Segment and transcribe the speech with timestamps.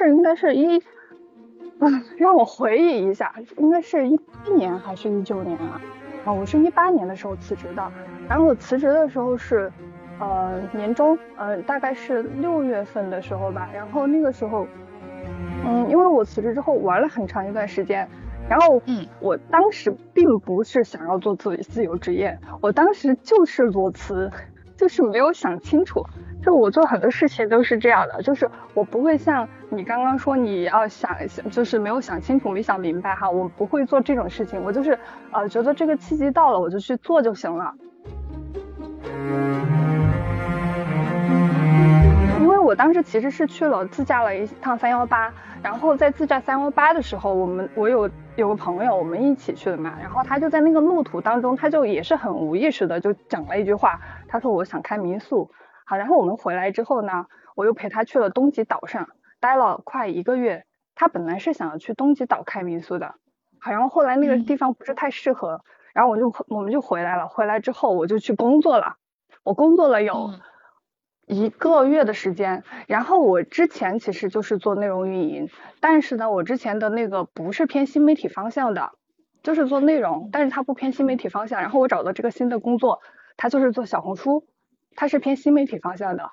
[0.00, 0.82] 是应该是一，
[1.78, 5.78] 嗯，让我回忆一下，应该是一八年还是一九年啊？
[6.24, 7.92] 啊，我是一八年的时候辞职的，
[8.26, 9.70] 然后我辞职的时候是，
[10.18, 13.68] 呃，年终，呃，大概是六月份的时候吧。
[13.74, 14.66] 然后那个时候，
[15.66, 18.08] 嗯，因为我辞职之后玩了很长一段时间，
[18.48, 24.30] 然后，嗯，我当时并不是想要做自自由职业，我当时就是裸辞，
[24.78, 26.06] 就是没有想清楚。
[26.42, 31.16] 就我做很多事情都是这样的，就是我不会像你刚刚说你要想，
[31.48, 34.98] 就是没有想清楚、没想明白哈，我不会做这种事情，我就是
[35.30, 37.72] 呃觉得这个契机到了，我就去做就行了。
[42.40, 55.48] 因为我当时其实是去了自驾了一趟三幺八，然后在自驾三幺八的时候，我们我有有个朋友，我们一起去的嘛，然后他就在那个路途当中，他就也是很无意识的就讲了一句话，他说我想开民宿。
[55.84, 59.08] 好，然后我们回来之后呢，我又陪他去了东极岛上，
[59.40, 60.64] 待了快一个月。
[60.94, 63.14] 他本来是想要去东极岛开民宿的，
[63.58, 67.26] 好，然后后来那个地方不是太适合，然后我就我们就回来了。
[67.26, 68.96] 回来之后我就去工作了，
[69.42, 70.34] 我工作了有
[71.26, 72.64] 一个月的时间。
[72.86, 75.48] 然后我之前其实就是做内容运营，
[75.80, 78.92] 但是呢，我之前的那个不是偏新媒体方向的，
[79.42, 81.62] 就是做内容，但是它不偏新媒体方向。
[81.62, 83.00] 然后我找到这个新的工作，
[83.38, 84.46] 它就是做小红书。
[84.96, 86.30] 它是偏新媒体方向的，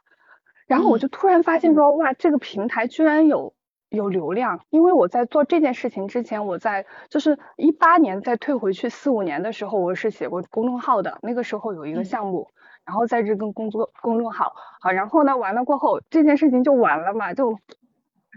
[0.67, 3.53] 然后我就突然发现说，哇，这个平台居然有
[3.89, 4.59] 有流量。
[4.69, 11.19] 因为我在做这件事情之前，我在就是一八年再退回去四五年的时候，我是写过公众号的。
[11.21, 12.49] 那个时候有一个项目，
[12.85, 17.57] 然后在这跟工作公众号，好，然后呢完了过后，这件事情就完了嘛，就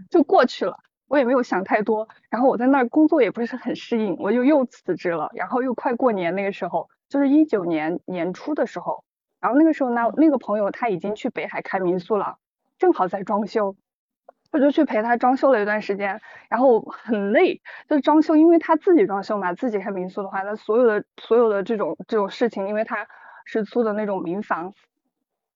[0.09, 0.77] 就过去了。
[1.09, 2.06] 我也没有想太多。
[2.31, 5.31] 然后我在那儿工作也不是很适应，我就又辞职了。
[5.34, 9.03] 然后又快过年那个时候，就是一九年年初的时候。
[9.41, 12.37] 然后那个时候呢，那个朋友他已经去北海开民宿了，
[12.79, 13.75] 正好在装修，
[14.53, 23.06] 我就去陪他装修了一段时间，然后很累，就装修，因为他自己装修嘛，自己开民宿的话，那所有的所有的这种这种事情，因为他
[23.47, 24.75] 是租的那种民房，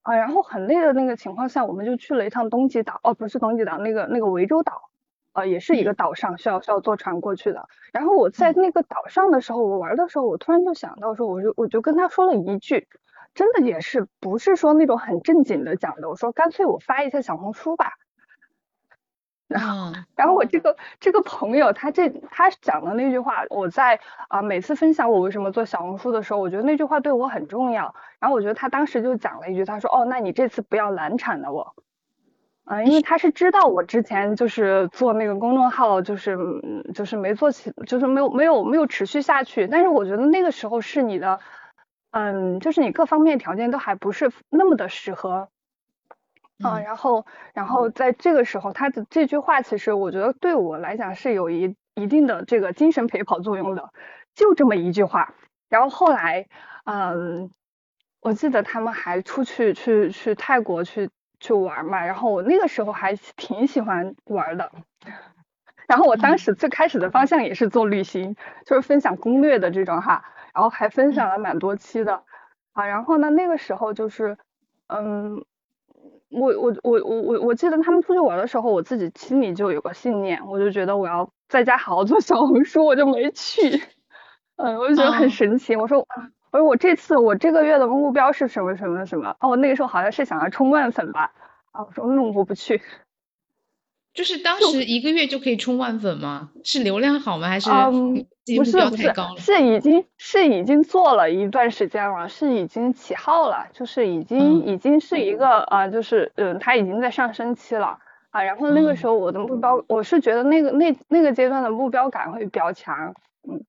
[0.03, 4.89] 啊，然后很累的那个情况下，我们就去了一趟东极岛，哦，不是东极岛，那个那个涠洲岛，
[5.34, 7.69] 呃，也是一个岛上，需要需要坐船过去的。
[7.93, 12.89] 然后我在那个岛上的时候，我玩的时候，我突然就想到说，我就我就跟他说了一句。
[13.34, 17.95] 真的也是不是说那种很正经的讲的，我说干脆我发一下小红书吧。
[19.47, 27.94] 然后，然后我这个这个朋友他这他讲的那句话，我在啊每次分享我为什么做小红书的时候，我觉得那句话对我很重要。
[28.19, 31.75] 然后我觉得他当时就讲了一句，他说哦，那你这次不要难产了我。
[32.65, 36.39] 嗯，因为他是知道我之前就是做那个公众号，就是
[36.94, 39.67] 就是没做起，就是没有没有没有持续下去。
[39.67, 41.41] 但是我觉得那个时候是你的。
[42.16, 45.48] 嗯，就是你各方面条件都还不是那么的适合，
[46.62, 53.91] 啊，然后，然后在这个时候，他的这句话其实我觉得对我来讲是有一一定的这个精神陪跑作用的，
[54.32, 55.34] 就这么一句话。
[55.69, 56.47] 然后后来，
[56.84, 57.50] 嗯，
[58.20, 61.10] 我记得他们还出去去去泰国去
[61.41, 64.70] 去玩嘛，然后我那个时候还挺喜欢玩的。
[65.88, 70.25] 然后我当时最开始的方向也是做旅行，就是分享攻略的这种哈。
[70.54, 72.22] 然后还分享了蛮多期的，
[72.72, 74.38] 啊，然后呢，那个时候就是，
[74.87, 75.44] 嗯，
[76.31, 83.82] 我我我我我我记得他们出去玩的时候，我自己心里就有个信念，我就觉得我要在家好好做小红书，我就没去，
[84.56, 86.06] 嗯，我就觉得很神奇，我说，
[86.53, 91.32] 我说我这次我这个月的目标是什么什么什么，哦，我那个时候好像是想要冲万粉吧，
[91.72, 92.81] 啊，我说那我不去。
[94.12, 96.50] 就是当时一个月就可以冲万粉吗？
[96.62, 97.48] 是流量好吗？
[97.48, 97.69] 还是
[98.56, 107.99] 不是不是是已经是已经做了一段时间了，是已经起号了，就是已经已经是一个啊，就是嗯，它已经在上升期了
[108.31, 108.43] 啊。
[108.43, 113.15] 然后那个时候我的目标，我是觉得那个那那个阶段的目标感会比较强，
[113.49, 113.65] 嗯。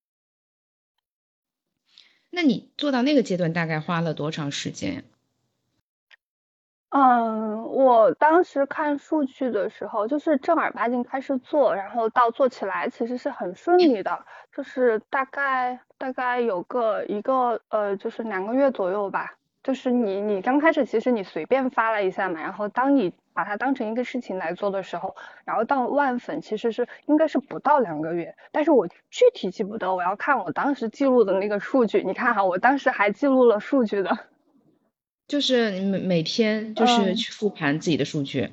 [2.29, 5.05] 那你做到那个阶段大概花了多长时间？
[6.97, 14.25] 嗯，我当时看数据的时候，就是正儿八经开始做，然后到做起来其实是很顺利的，
[14.55, 19.33] 就是大概大概有个一个呃，就是两个月左右吧。
[19.61, 32.03] 就是你你刚开始其实你随便发了一下嘛，然后当你把它当成一个事情来做的时候，然后到万粉其实是应该是不到两个月，但是我具体记不得，我要看我当时记录的那个数据。
[32.03, 34.17] 你看哈，我当时还记录了数据的。
[35.27, 38.51] 就是你每每天就是去复盘自己的数据，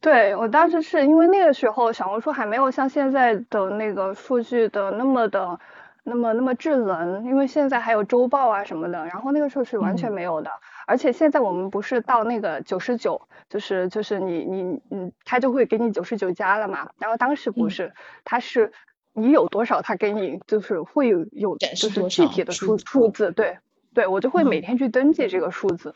[0.00, 5.60] 对我当时是因为那个时候小红书还没有像现在的那个数据的那么的
[6.02, 10.50] 那么那么智能，因为现在还有周报啊什么的，然后那个时候是完全没有的。
[10.86, 16.90] 而且现在我们不是到那个九十九，就是就是你你嗯，他就会给你九十九加了嘛。
[16.98, 17.92] 然后当时不是，
[18.24, 18.72] 他是
[19.12, 23.58] 你有多少，他给你就是会有有就是具体的数数字，对
[23.94, 25.94] 对，我就会每天去登记这个数字。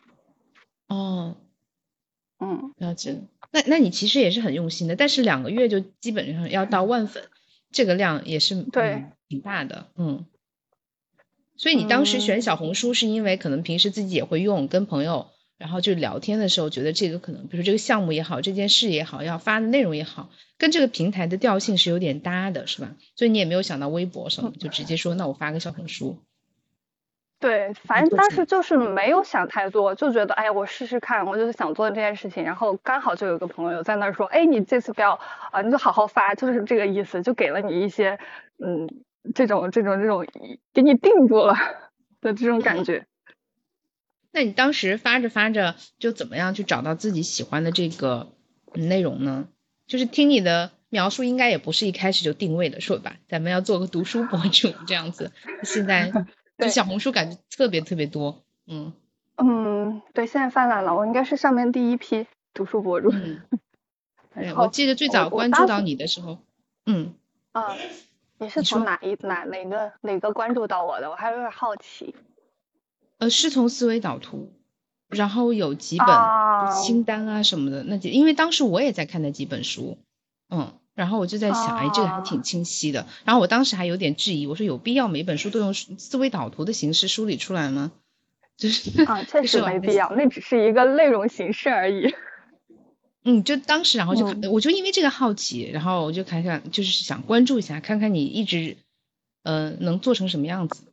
[0.89, 1.37] 哦，
[2.41, 3.23] 嗯，了解。
[3.53, 7.23] 那那你其实也是很用心的，但是两个月就基本上要到万粉，
[7.71, 10.27] 这个量也是对挺大的，嗯。
[11.57, 22.97] 所以你当时选小红书是因为可能平时自己也会用，跟朋友然后就聊天的时候觉得这个可能，比如说这个项目也好，这件事也好，要发的内容也好，跟这个平台的调性是有点搭的，是吧？
[23.15, 26.19] 所以你也没有想到微博什么，就直接说那我发个小红书。
[27.45, 32.43] 对，反正当时就是没有想太多，就觉得哎呀，我试试看，我就是想做这件事情。
[32.43, 35.21] 然后刚好就有个朋友在那说，哎，你这次不要
[35.53, 38.19] 啊，你就好好发，就是这个意思，就给了你一些
[38.65, 38.89] 嗯
[39.35, 40.27] 这种这种这种
[40.73, 41.55] 给你定住了
[42.23, 43.05] 的这种感觉。
[44.33, 48.33] 那你当时发着发着就怎么样去找到自己喜欢的这个
[48.73, 49.49] 内容呢？
[49.87, 55.31] 就是听你的描述，应该也不是一开始就定位的，说吧，咱们要做个读书博主这样子。
[55.63, 56.11] 现在。
[56.59, 58.93] 就小红书感觉特别特别多，嗯
[59.37, 63.11] 嗯，对，现在泛滥了，我应该是上面第一批读书博主。
[63.13, 63.43] 嗯，
[64.57, 66.39] 我记得最早关注到你的时候，
[66.87, 67.15] 嗯
[67.53, 67.75] 啊，
[68.39, 71.11] 你是从哪一哪哪个哪个关注到我的？
[71.11, 72.15] 我还有点好奇。
[73.19, 74.53] 呃，是从思维导图，
[75.09, 76.09] 然后有几本
[76.71, 79.99] 清单啊什么的，那几因为当时我也在看那几本书，
[80.51, 80.79] 嗯。
[80.95, 83.07] 然后我就在想，哎，这个还挺清晰的。
[83.25, 87.93] 然后我当时还有点质疑，我说有必要每本书都用思维导图的形式梳理出来吗？
[88.57, 92.15] 就是 啊，确实没必要，那只是一个内容形式而已。
[93.27, 98.77] 嗯，就当时然后就我就因为这个好奇，然后我就看看，就是想关注一下，看看你一直
[99.43, 100.85] 呃能做成什么样子，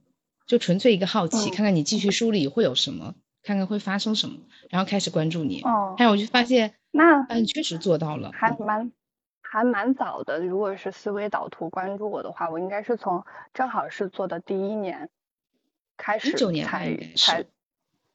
[0.47, 3.13] 就纯粹一个好奇，看看你继续梳理会有什么，
[3.43, 4.37] 看看会发生什么，
[4.71, 5.61] 然后开始关注你。
[5.61, 8.91] 哦，还有我就发现，那嗯，确实做到了，还蛮。
[9.53, 15.09] 还蛮早的，如果是思维导图关注我的话，我应该是从正好是做的第一年
[15.97, 16.31] 开始
[16.63, 17.45] 才才，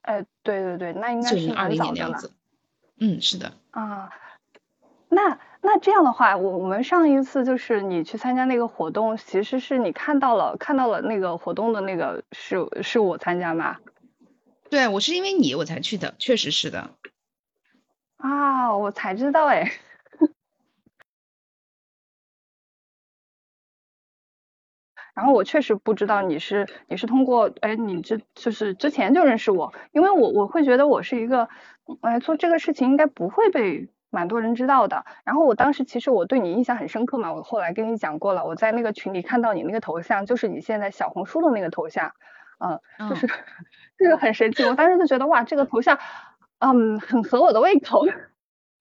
[0.00, 2.18] 哎，对对对，那应该是蛮早的了。
[2.98, 3.52] 嗯，是的。
[3.70, 4.08] 啊，
[5.10, 13.76] 那那这样的话，我我们上一次就是你去参加那个活动，其实是你看到了看到了那个活动的那个是是我参加吗？
[14.70, 16.92] 对，我是因为你我才去的，确实是的。
[18.16, 19.70] 啊，我才知道哎。
[25.16, 31.48] 然后我确实不知道你是你是通过哎你这就是之前就认识我，因为我我会觉得我是一个
[32.02, 35.06] 哎做这个事情应该不会被蛮多人知道的。
[35.24, 42.12] 然后我当时其实我对你印象很深刻嘛，我后来跟你讲过了，我在那个群里看到你那个头像，就是你现在小红书的那个头像，
[42.58, 42.78] 嗯，
[43.08, 43.26] 就是
[43.96, 45.98] 这个 很神奇，我当时就觉得哇这个头像
[46.58, 48.04] 嗯很合我的胃口。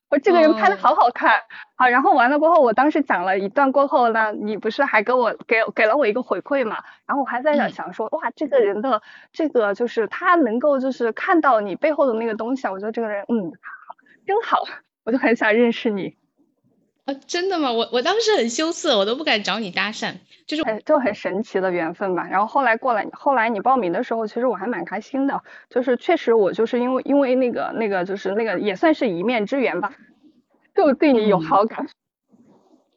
[0.09, 1.41] 我这个人拍的好好看，
[1.75, 6.83] 好，然后完了过后，我当时讲了一段过后呢，你不是还给我给给了我一个回馈嘛？
[7.07, 9.01] 然后我还在想想说，哇，这个人的
[9.33, 13.51] 这个就是他能够就是看到你背后的那个东西啊，我觉得这个人嗯，
[14.25, 14.63] 真好，
[15.03, 16.15] 我就很想认识你。
[17.05, 17.71] 啊，真的吗？
[17.71, 20.15] 我我当时很羞涩，我都不敢找你搭讪，
[20.47, 22.27] 就是很就很神奇的缘分吧。
[22.27, 29.93] 然后后来过来，后来你报名的时候，其实我还蛮开心的，就是确实我就是因为因为那个那个就是那个也算是一面之缘吧，
[30.73, 31.87] 就对你有好感。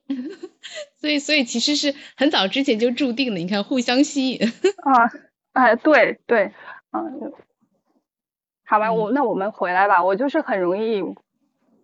[0.98, 4.40] 所以所以其实是很早之前就注定了，你看互相吸引。
[4.84, 5.12] 啊，
[5.52, 6.50] 哎，对对，
[6.92, 7.30] 嗯，
[8.64, 11.02] 好吧，我那我们回来吧，我就是很容易。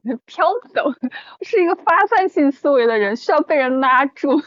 [0.27, 0.45] 飘
[0.75, 0.93] 走，
[1.41, 4.43] 是一个发散性思维的人，需要被人拉住。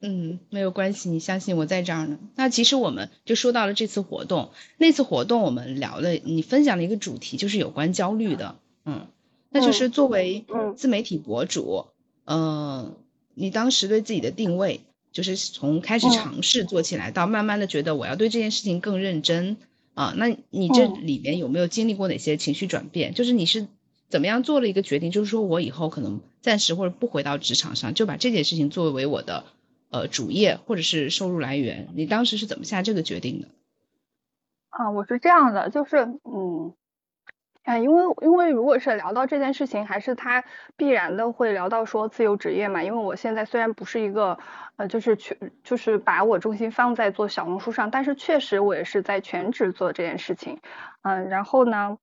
[0.00, 2.18] 嗯，没有关系，你相信我在这儿呢。
[2.34, 8.56] 那其实我们就说到了这次活动，那次活动我们聊了，你分享了一个主题，就是有关焦虑的。
[8.84, 9.06] 嗯，
[9.50, 10.44] 那就是作为
[10.76, 11.86] 自媒体博主，
[12.24, 12.96] 嗯，
[13.34, 14.80] 你当时对自己的定位，
[15.12, 19.56] 就是从开始尝试做起来，到慢慢的觉得我要对这件事情更认真
[19.94, 20.14] 啊。
[20.16, 23.14] 那你这里面有没有经历过哪些情绪转变？
[23.14, 23.68] 就是你是。
[24.12, 29.44] 怎么样做了一个决定，就是说我以后可能暂时或者不回到职场上，就把这件事情作为我的
[29.90, 31.88] 呃主业或者是收入来源。
[31.94, 33.48] 你当时是怎么下这个决定的？
[34.68, 36.74] 啊，我是这样的，就是嗯，
[37.64, 40.44] 啊，因为因为如果是聊到这件事情，还是他
[40.76, 42.82] 必然的会聊到说自由职业嘛。
[42.82, 44.38] 因为我现在虽然不是一个
[44.76, 50.60] 呃，就是全就是把我重心放在做小红书上，但是确实我也是在全职做这件事情。
[51.00, 51.96] 嗯，然后呢？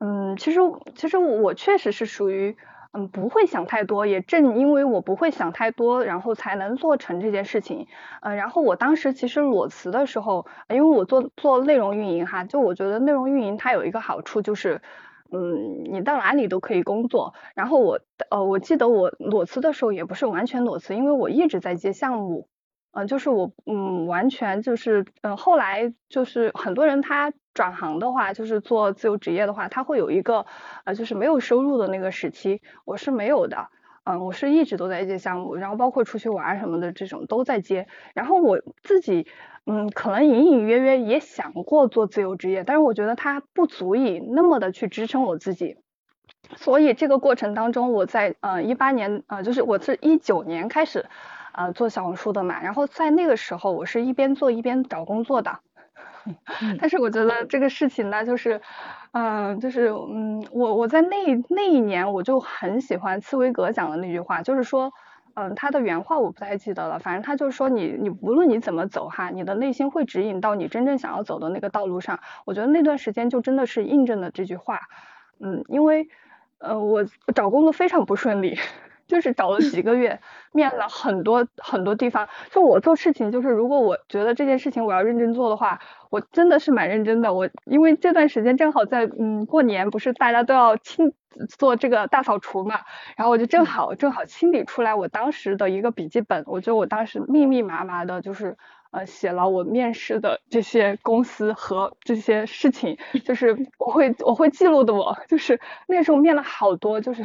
[0.00, 0.60] 嗯，其实
[0.94, 2.56] 其实我确实是属于
[2.92, 7.86] 嗯，不会想太多，也正因为我不会想太多，然后才能做成这件事情。
[8.20, 14.82] 嗯，然后我当时其实裸辞的时候，因为我做做内容运营哈，就我觉得内容运营它有一个好处就是，
[15.32, 17.34] 嗯，你到哪里都可以工作。
[17.54, 18.00] 然后我
[18.30, 22.48] 呃，我记得我裸辞的时候也不是完全裸辞，因为我一直在接项目。
[22.92, 30.44] 嗯，就是我，嗯，完全就是，嗯，后来就是很多人他转行的话，就是做自由职业的话，他会有一个，
[30.84, 33.68] 呃，就是没有收入的那个时期，我是没有的，
[34.04, 39.26] 嗯，我是一直都在接项目，然后包括出去玩什么的这种都在接，然后我自己，
[39.64, 45.78] 嗯，可能隐隐约约也想过做自由职业，但是我觉得它不足以那么的去支撑我自己，
[46.56, 51.06] 所以这个过程当中，我在，呃，一八年，呃，就是我是一九年开始。
[51.58, 55.60] 呃，做小红书的嘛，然后在那个时候，我是一边做一边找工作的。
[56.80, 58.60] 但是我觉得这个事情呢，就是，
[59.12, 61.16] 嗯，就是，嗯，我我在那
[61.48, 64.92] 那一年，我就很喜欢茨威格讲的那句话，就是说，
[65.34, 72.18] 嗯，他的原话我不太记得了，反正他就是说，你你无论你怎么走哈，你的内心会指引到你真正想要走的那个道路上。
[72.44, 74.80] 我觉得那段时间就真的是印证了这句话。
[75.38, 76.08] 嗯，因为，
[76.58, 78.58] 呃，我找工作非常不顺利。
[79.06, 80.20] 就是找了几个月，
[80.52, 82.28] 面了很多很多地方。
[82.50, 87.32] 就我做事情，就是如果我觉得这件事情我要认真做的话，我真的是蛮认真的。
[87.32, 91.12] 我因为这段时间正好在嗯过年，不是大家都要清
[91.58, 92.80] 做这个大扫除嘛，
[93.16, 98.56] 然后我就正好正好清理出来我当时的一个笔记本，我觉得我当时密密麻麻的，就是
[98.90, 107.24] 呃写了我面试的这些公司和这些事情，就是我会我会记录的，我就是那时候面了好多，就是。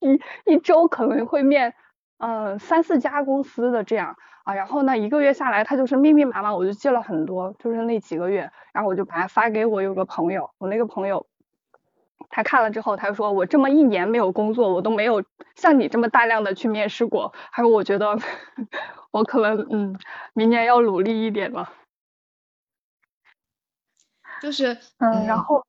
[0.00, 0.20] 一
[0.52, 1.74] 一周可能会面，
[2.18, 4.16] 嗯，三四家公司的这样。
[4.44, 11.26] 啊，然后呢，一个月下来，他就是密密麻麻，我就记了很多，就是那几个月，然后我就把它发给我有个朋友，我那个朋友，
[12.30, 15.22] 他看了之后，他说我这么一年没有工作，我都没有
[15.56, 18.16] 像你这么大量的去面试过，还有我觉得
[19.12, 19.98] 我可能嗯，
[20.34, 21.70] 明年要努力一点了，
[24.40, 25.64] 就是嗯，然后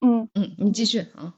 [0.00, 0.28] 嗯。
[0.34, 1.34] 嗯，你继续啊，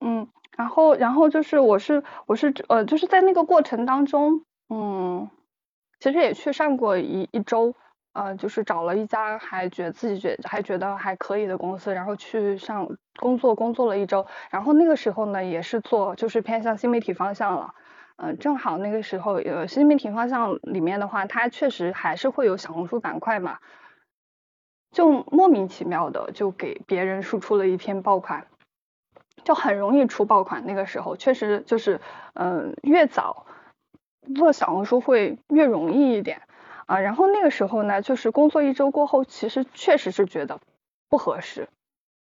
[0.00, 0.28] 嗯。
[0.56, 5.28] 然后，然后就是我是我是呃，就是在那个过程当中，嗯，
[6.00, 7.74] 其实也去上过一一周，
[8.14, 14.26] 呃，就是找了一家还觉得自己觉还觉得还可以的公司，然后去上工作，工作了一周。
[14.50, 17.74] 然后那个时候呢，也是做就是偏向新媒体方向了，
[18.16, 23.58] 嗯，正好那个时候呃新媒体方向里面的话，它确实还是会有小红书板块嘛，
[24.90, 28.46] 就莫名其妙的就给别人输出了一篇爆款。
[29.44, 32.00] 就很容易出爆款，那个时候确实就是，
[32.34, 33.46] 嗯，越早
[34.34, 36.42] 做小红书会越容易一点
[36.86, 36.98] 啊。
[37.00, 40.60] 然后那个时候呢，就是工作一周过后，其实确实是觉得
[41.08, 41.68] 不合适。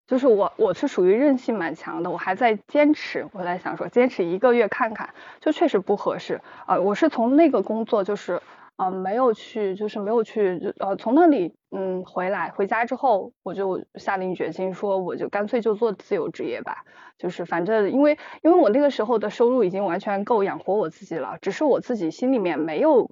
[0.08, 6.78] 就是我我是属于韧性蛮强的，我还在坚持，我在想说坚持一个月看看，就确实不合适啊。
[6.80, 8.42] 我是从那个工作就是。
[8.78, 16.84] 嗯，没有去，就是没有去，呃，从那里，嗯，回来，回家之后，我就下定决心说，我就干脆就做自由职业吧，
[17.18, 23.10] 就是反正，因为，因为我那个时候的收入已经完全够养活我自己了，只是我自己心里面没有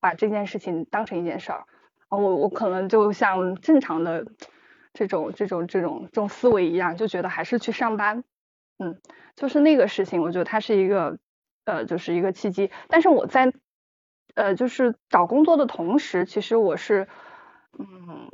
[0.00, 1.64] 把这件事情当成一件事儿，
[2.08, 4.24] 我我可能就像正常的
[4.94, 8.24] 这种这种这种这种思维一样，就觉得还是去上班，
[8.78, 8.98] 嗯，
[9.34, 11.18] 就是那个事情，我觉得它是一个，
[11.66, 13.52] 呃，就是一个契机，但是我在。
[14.36, 17.08] 呃，就是找工作的同时，其实我是，
[17.78, 18.30] 嗯，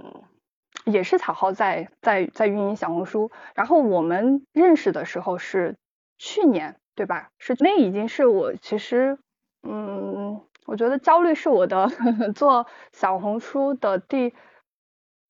[0.84, 3.30] 也是草号在在在运营小红书。
[3.54, 5.76] 然后我们认识的时候是
[6.18, 7.30] 去年，对吧？
[7.38, 9.16] 是那已经是我其实，
[9.62, 11.88] 嗯，我觉得焦虑是我的
[12.34, 14.34] 做小红书的第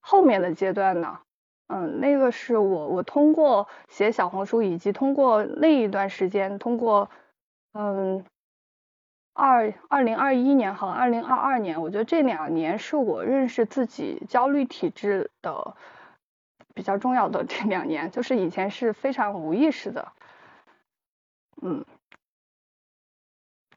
[0.00, 1.18] 后面的阶段呢。
[1.68, 7.10] 嗯，那个是我我通过写小红书，以及通过那一段时间，通过
[7.74, 8.24] 嗯。
[9.34, 15.74] 二二零二一年和二零二二年，我觉得这两年是我认识自己焦虑体质的
[16.74, 20.12] 比较重要的这两年，就是以前是非常无意识的，
[21.62, 21.84] 嗯，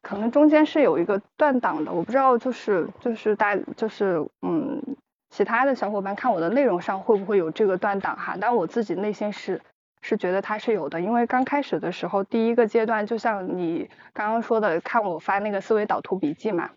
[0.01, 4.97] 可能中间是有一个断档的，我不知道就是就是大就是嗯，
[5.29, 9.61] 其他的小伙伴看我的内容上会不会有这个断档哈，但我自己内心是。
[10.07, 16.69] 是觉得它是有的，因为刚开始的时候，第一个阶段就像你刚刚说的，看我发那个思维导图笔记嘛。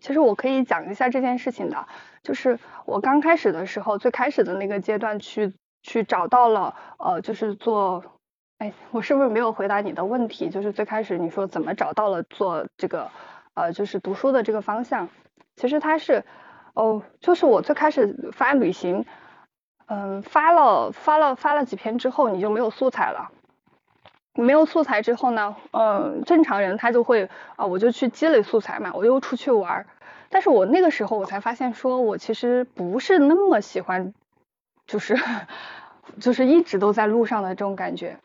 [0.00, 1.86] 其实我可以讲一下这件事情的，
[2.22, 8.02] 就是我刚开始的时候，最开始的那个阶段去去找到了，呃，就是做，
[8.56, 10.48] 哎，我是不是没有回答你的问题？
[10.48, 13.10] 就是最开始你说怎么找到了做这个，
[13.52, 15.10] 呃，就是读书的这个方向？
[15.56, 16.24] 其实它是，
[16.72, 19.04] 哦，就是我最开始发旅行。
[19.88, 23.30] 嗯，发了发了发了几篇之后，你就没有素材了。
[24.34, 29.86] 没有素材之后呢，嗯，正常人他就会啊，我就去积累素材嘛，我又出去玩。
[30.28, 34.12] 但是我那个时候我才发现，说我其实不是那么喜欢，
[34.86, 35.16] 就是
[36.20, 38.18] 就是一直都在路上的这种感觉，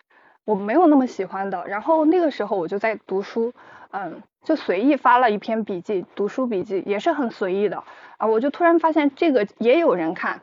[0.44, 1.65] 我没有那么喜欢的。
[1.68, 3.53] 然后那个时候我就在读书，
[3.91, 7.84] 嗯，就随意发了一篇笔记，读书笔记也是很随意的
[8.18, 10.41] 啊，我就突然发现这个也有人看，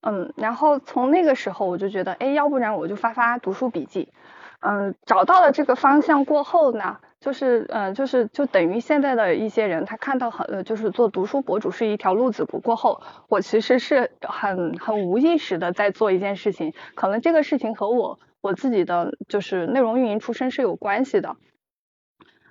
[0.00, 4.12] 嗯，然后从那个时候我就觉得，哎，要不然我就发发读书笔记。
[4.60, 21.36] 嗯，找到了这个方向过后呢，就是嗯，就是就等于现在的一些人，他看到很就是做读书博主是一条路子不过后，我其实是很很无意识的在做一件事情，可能这个事情和我我自己的就是内容运营出身是有关系的。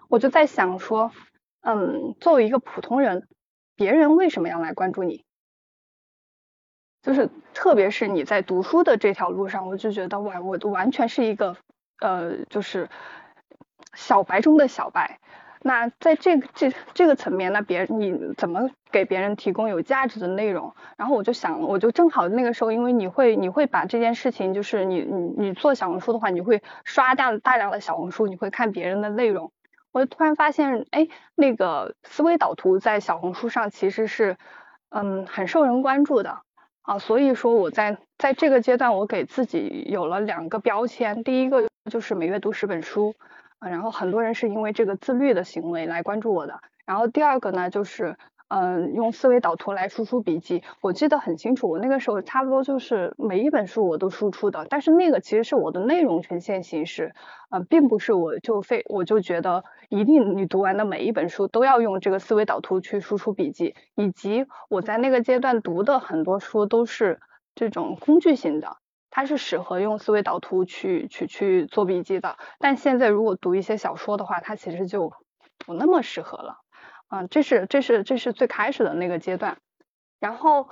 [0.07, 1.11] 我就在想说，
[1.61, 3.27] 嗯，作为一个普通人，
[3.75, 5.25] 别人为什么要来关注你？
[7.07, 11.55] 就是特别是你在读书的这条路上，我就觉得哇，我完全是一个。
[11.99, 12.89] 呃，就是
[13.95, 15.19] 小白中的小白。
[15.63, 20.75] 那在这个这这个层面，那别人你怎么给别人提供有价值的内容？
[20.95, 29.51] 然后我就想，我就正好那个时候，因为你会你会把这件事情，就是你你你做小红书的话，你会刷大大量的小红书，你会看别人的内容。
[29.91, 34.37] 我就突然发现，哎，那个思维导图在小红书上其实是
[34.89, 36.41] 嗯很受人关注的。
[36.88, 43.13] 啊，所以说我在在这个阶段，我给自己有了两个标签，第一个就是每月读十本书，
[43.60, 48.17] 啊，然后很多人是因为这个自律的行为来关注我的，然后第二个呢就是。
[48.49, 51.69] 嗯，用思维导图来输出笔记，我记得很清楚。
[51.69, 57.13] 我那个时候差不多就是每一本书我都输出的，但是那个其实是我的内容呈现形式，
[57.49, 67.19] 呃，并不是我就非我就觉得一定你读完的每一本书都要用这个思维导图去输出笔记，以及我在那个阶段读的很多书都是
[67.53, 68.77] 这种工具型的，
[69.09, 72.37] 它是适合用思维导图去去去做笔记的。
[72.59, 75.11] 但现在如果读一些小说的话，它其实就
[75.65, 76.59] 不那么适合了。
[77.09, 79.57] 嗯，这是这是这是最开始的那个阶段，
[80.19, 80.69] 然后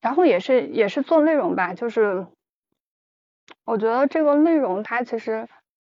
[0.00, 2.26] 然后也是也是做内容吧，就是
[3.64, 5.48] 我觉得这个内容它其实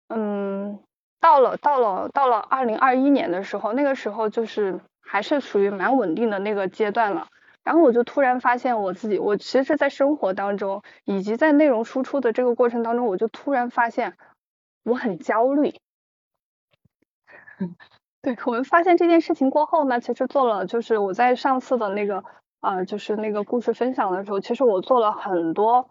[0.09, 0.81] 嗯
[1.21, 7.28] 到了到了到了二零二一年的时候，那个时候就是还是属于蛮稳定的那个阶段了，
[7.63, 14.17] 然后我就突然发现我自己，我其实，在生活当中以及在内容输出的这个过程当中，我就突然发现
[14.82, 15.73] 我很焦虑。
[18.23, 22.23] 对我们发现这件事情过后呢，其实做了，就是我在上次的那个
[22.61, 25.91] 啊，就是那个故事分享的时候，其实我做了很多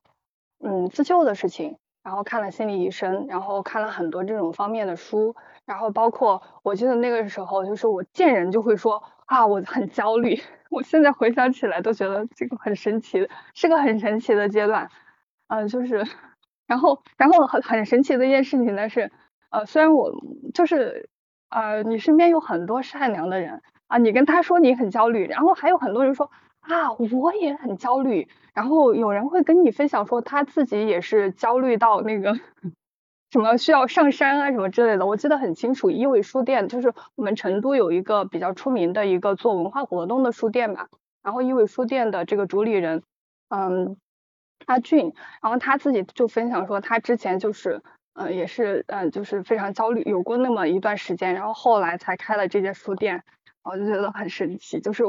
[0.64, 10.40] 嗯自救的事情，然后看了心理医生，然后看了很多这种方面的书，然后包括我记得那个时候，就是我见人就会说啊，我很焦虑，
[10.72, 14.90] 我现在回想起来都觉得这个很神奇，是个很神奇的阶段，
[15.50, 16.02] 嗯，就是，
[16.66, 19.12] 然后然后很很神奇的一件事情呢是，
[19.50, 20.14] 呃，虽然我
[20.54, 21.10] 就是。
[21.52, 32.40] 呃，你身边有很多善良的人啊，你跟他说你很焦虑，然后还有很多人说啊，我也很焦虑，然后有人会跟你分享说他自己也是焦虑到那个
[33.32, 35.06] 什么需要上山啊什么之类的。
[35.06, 40.88] 我记得很清楚，一伟书店就是我们成都有一个比较出名的一个做文化活动的书店嘛，
[41.22, 43.04] 然后一伟书店的这个主理人，
[43.50, 43.98] 嗯，
[44.68, 47.82] 阿俊，然后他自己就分享说他之前就是。
[48.14, 53.24] 嗯，也是，嗯，就是非常焦虑，有过那么一段时间，然后后来才开了这间书店，
[53.64, 55.04] 我就觉得很神奇，就是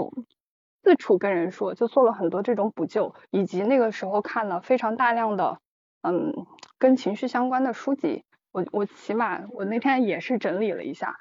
[0.84, 5.58] 四处跟人说，就做了很多这种补救，以及那个时候看了非常大量的，
[6.02, 6.46] 嗯，
[6.78, 11.16] 跟情绪相关的书籍，我我起码我那天也是整理了一下，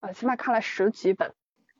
[0.00, 1.34] 呃，起码看了十几本，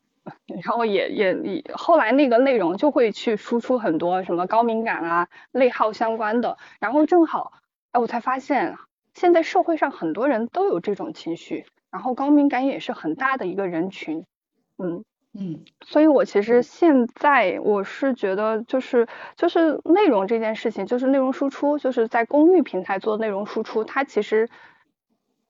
[0.64, 7.53] 然后也也也后来那个内容就会去输出很多什么高敏感啊、内耗相关的，然后正好，
[7.92, 8.77] 哎，我才发现。
[9.18, 14.24] 现在社会上很多人都有这种情绪，然后高敏感也是很大的一个人群，
[14.78, 15.04] 嗯
[15.35, 24.48] 嗯，所以我其实现在我是觉得就是就是内容这件事情，就是内容输出，就是在公域平台做内容输出，它其实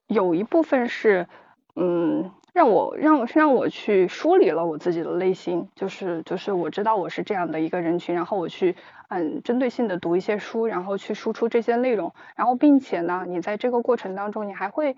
[0.06, 1.28] 有一部分是
[1.76, 2.32] 嗯。
[2.58, 8.74] 让我让让我去梳理了我自己的内心，就是就是我知道我是这样的一个人群，然后我去
[9.10, 14.96] 嗯针对性的读一些书，然后去输出这些内容，然后并且呢，你在这个过程当中，你还会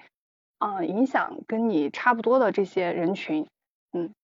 [0.59, 3.46] 嗯影响跟你差不多的这些人群，
[3.92, 4.14] 嗯，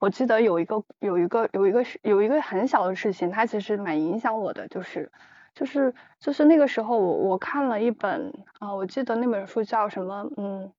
[0.00, 5.12] 我记得有一个有一个有一个是有一个很小的事情，它其实蛮影响我的，就是
[5.54, 10.72] 就是就是那个时候我我看了一本啊，我记得那本书叫什么嗯。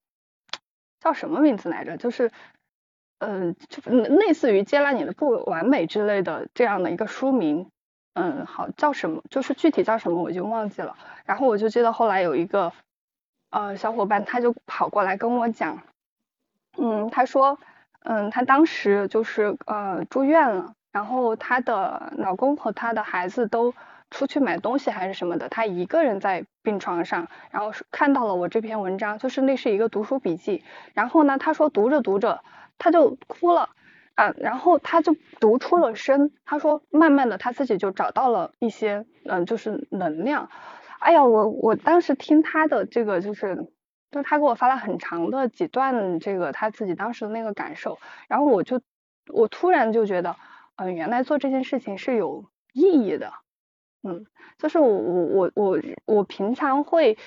[1.02, 1.98] 叫什么名字来着？
[1.98, 2.32] 就是，
[3.20, 7.70] 嗯，就类似于接纳你的不完美之类的这样的一个书名。
[8.14, 9.24] 嗯，好，叫什么？
[9.30, 10.96] 就是具体叫什么我就忘记了。
[11.26, 12.72] 然后我就记得后来有一个
[13.50, 15.82] 呃小伙伴他就跑过来跟我讲，
[16.78, 17.58] 嗯，他说，
[18.04, 23.74] 嗯，他当时就是呃住院了，然后她的老公和她的孩子都
[24.12, 32.44] 出去买东西还是什么的，他一个人在病床上，然后看到了我这篇文章，就是那是一个读书笔记，然后呢，他说读着读着
[32.78, 33.70] 他就哭了。
[34.16, 40.50] 啊，然后他就读出了声，他说慢慢的他自己就找到了一些，嗯，就是能量。
[41.00, 43.72] 哎呀，我我当时听他的这个就是，
[44.12, 48.82] 就他给我发了很长的几段这个他自己当时的那个感受，然后我就
[49.34, 50.36] 我突然就觉得，
[50.76, 53.32] 嗯，原来做这件事情是有意义的，
[54.04, 54.26] 嗯，
[54.58, 57.18] 就是我我我我我平常会，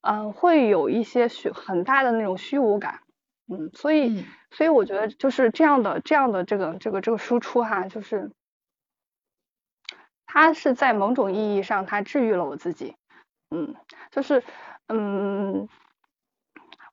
[0.00, 3.00] 嗯，会有一些虚很大的那种虚无感。
[3.48, 8.30] 嗯，所以，所以我觉得就是这样的，这样的这个这个这个输出哈，就是
[10.26, 12.96] 它是在某种意义上，它治愈了我自己。
[13.50, 13.74] 嗯，
[14.10, 14.42] 就是
[14.88, 15.68] 嗯，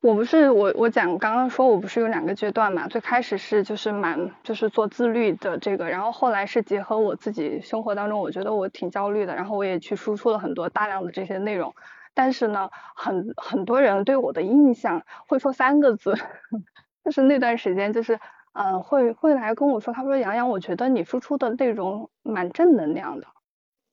[0.03, 11.73] 我不是我我讲刚刚说我不是有两个阶段嘛，最开始是就是蛮就是做自律的这个，然后后来是结合我自己生活当中，我觉得我挺焦虑的，然后我也去输出了很多大量的这些内容。
[12.13, 16.13] 但是呢，很很多人对我的印象会说三个字，
[17.05, 18.19] 就是那段时间，就是
[18.51, 23.27] 嗯，会会来跟我说，他说杨洋，我觉得你输出的内容蛮正能量的。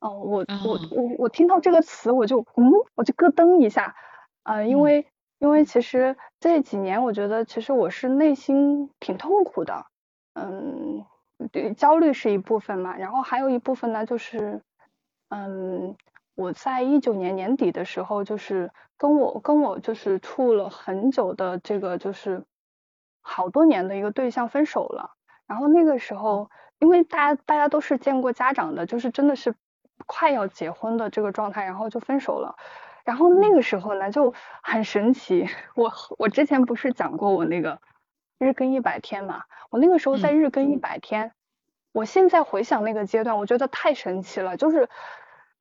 [0.01, 3.95] 哦，我我我我听到这个词，我就嗯，我就咯噔一下，
[4.43, 5.07] 呃，因为
[5.41, 9.87] 因为其实这几年，我觉得其实我是内心挺痛苦的，
[10.35, 11.05] 嗯，
[11.51, 14.63] 对，焦虑是一部分嘛，然后还有一部分呢，就是
[15.31, 15.97] 嗯。
[16.37, 22.43] 我在一九年年底的时候，就是跟我跟我就是处了很久的这个就是
[23.21, 25.11] 好多年的一个对象分手了。
[25.47, 26.49] 然后那个时候，
[26.79, 29.55] 因为大家大家都是见过家长的，就是真的是
[30.07, 32.57] 快要结婚的这个状态，然后就分手了。
[33.11, 37.81] 然后那个时候呢就很神奇，我我之前不是讲过我那个
[38.39, 39.43] 日更一百天嘛？
[39.71, 41.33] 我那个时候在日更一百天，
[41.91, 44.89] 我现在回想那个阶段，我觉得太神奇了，就是。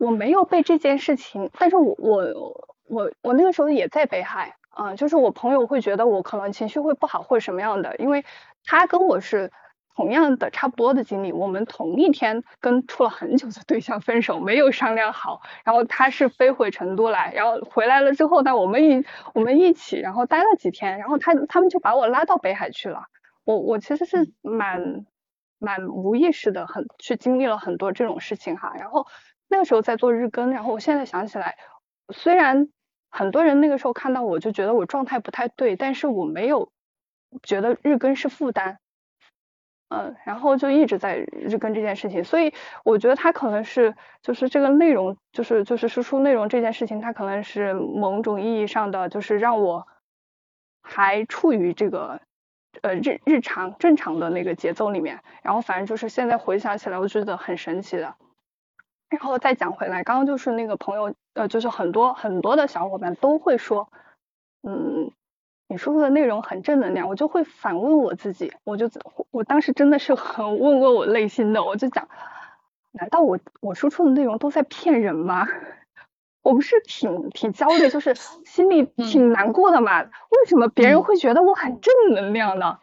[0.02, 8.24] 我没有被这件事情，但是我我我我那个时候也在北海啊，就是我朋友会觉得我可能情绪会不好或者什么样的，因为
[8.64, 9.52] 他跟我是
[9.96, 23.04] 同样的差不多的经历，我们同一天跟处了很久的对象分手，没有商量好，然后他是飞回成都来，然后回来了之后呢，我们一我们一起然后待了几天，然后他他们就把我拉到北海去了，
[23.44, 25.06] 我我其实是蛮
[25.58, 29.06] 蛮无意识的很去经历了很多这种事情哈，然后。
[29.52, 31.58] 那个时候在做日更，然后我现在想起来，
[32.14, 32.70] 虽然
[33.10, 36.72] 很多人那个时候看到我就觉得我状态不太对，但是我没有
[37.42, 38.78] 觉得日更是负担，
[39.90, 49.88] 嗯，然后就一直在日更这件事情，所以我觉得它可能是就是这个内容，就是就是输出内容这件事情，它可能是某种意义上的，就是让我
[50.84, 52.22] 还处于这个
[52.84, 58.16] 呃日日常正常的那个节奏里面，然后反正就是现在回想起来，我觉得很神奇的。
[59.10, 63.92] 然后再讲回来，刚刚就是那个朋友，呃，就是很多很多的小伙伴都会说，
[64.62, 65.12] 嗯，
[65.70, 68.90] 你输出的内容很正能量，我就会反问我自己，我就
[69.30, 72.10] 我当时真的是很问过我内心的，我就讲，
[72.92, 75.48] 难道我我输出的内容都在骗人吗？
[76.42, 80.02] 我不是挺挺焦虑，就是心里挺难过的嘛？
[80.02, 82.80] 为什么别人会觉得我很正能量呢？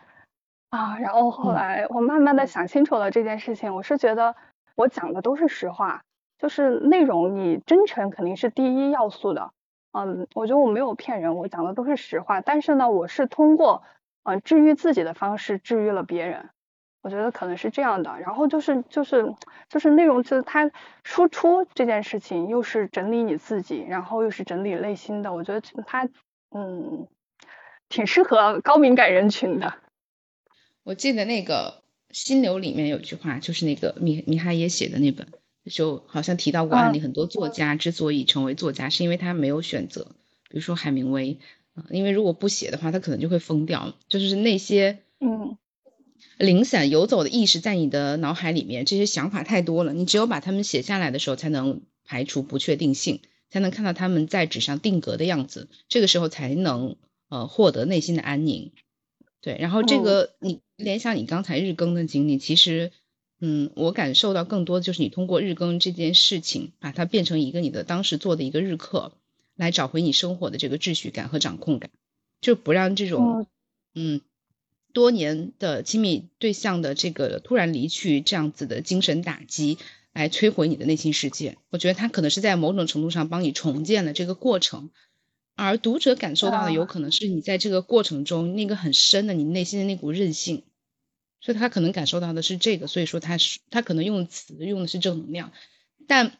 [0.70, 4.36] 啊，然后后来我慢慢的想清楚了这件事情，我是觉得
[4.76, 6.02] 我讲的都是实话。
[6.38, 9.50] 就是内容，你真诚肯定是第一要素的。
[9.96, 12.42] 嗯，我觉得我没有骗人，我讲的都是实话。
[12.42, 13.82] 但是呢，我是通过
[14.24, 16.50] 嗯治愈自己的方式治愈了别人。
[17.00, 18.18] 我觉得可能是这样的。
[18.20, 19.34] 然后就是就是
[19.70, 20.70] 就是内容，就是它
[21.02, 25.32] 输出这件事情，又是整理你自己，然后又是整理内心的。
[25.32, 26.08] 我觉得它
[26.50, 27.08] 嗯
[27.88, 29.72] 挺适合高敏感人群的。
[30.82, 35.26] 我记得那个心流里面有句话，就是那个米米哈耶写的那本。
[35.70, 40.14] 就好像提到过案例，很多作家之所以成为作家，是因为他没有选择。
[40.48, 41.38] 比如说海明威，
[41.74, 43.92] 啊，因为如果不写的话，他可能就会疯掉。
[44.08, 45.58] 就是那些嗯
[46.38, 55.68] 零散游走的意识在你的脑海里面，这些想法太多了，你只有把它们写下来的时候，才能排除不确定性，才能看到他们在纸上定格的样子。
[55.88, 56.96] 这个时候才能
[57.28, 58.70] 呃获得内心的安宁。
[59.40, 62.92] 对，然后这个你联想你刚才日更的经历，其实。
[63.38, 69.12] 嗯，我感受到更多的就是你通过日更这件事情，把它变成一个你的当时做的一个日课，
[69.56, 71.90] 来找回你生活的这个秩序感和掌控感，
[72.40, 73.46] 就不让这种
[73.94, 74.22] 嗯
[74.94, 79.76] 多年的亲密对象的这个突然离去这样子的精神打击
[80.14, 81.58] 来摧毁你的内心世界。
[81.68, 84.88] 我觉得他可能是在某种程度上帮你重建了这个过程，
[85.54, 90.62] 而读者感受到的有可能是你在这个过程中那个很深的你内心的那股韧性，
[91.46, 95.52] 所以他可能感受到的是这个，所以说他是他可能用词用的是正能量，
[96.08, 96.38] 但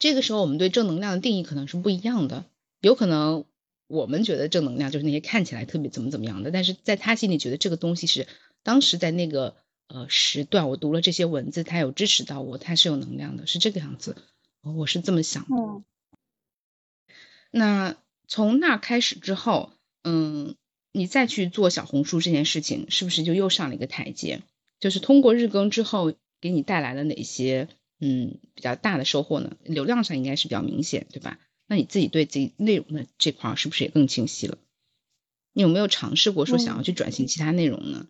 [0.00, 2.44] 这个时候我们对正能量的定义可能是不一样的，
[2.80, 3.44] 有可能
[3.86, 8.26] 我们觉得正能量就是那些看起来特别怎么怎么样的，但是在他心里觉得这个东西是
[8.64, 9.54] 当时在那个
[9.86, 14.16] 呃时段我读了这些文字，他有支持到我，他是有能量的，是这个样子，
[14.62, 15.82] 我是这么想的。
[17.52, 17.96] 那。
[18.28, 19.72] 从那开始之后，
[20.04, 20.54] 嗯，
[20.92, 24.42] 你再去做小红书这件事情，是不是就又上了一个台阶？
[24.78, 29.56] 就是通过日更之后，给你带来了哪些嗯比较大的收获呢？
[29.64, 31.38] 流量上应该是比较明显，对吧？
[31.66, 34.58] 那你自己对自己内容的这块是不是也更清晰了？
[35.54, 38.08] 你有没有尝试过说想要去转型其他内容呢？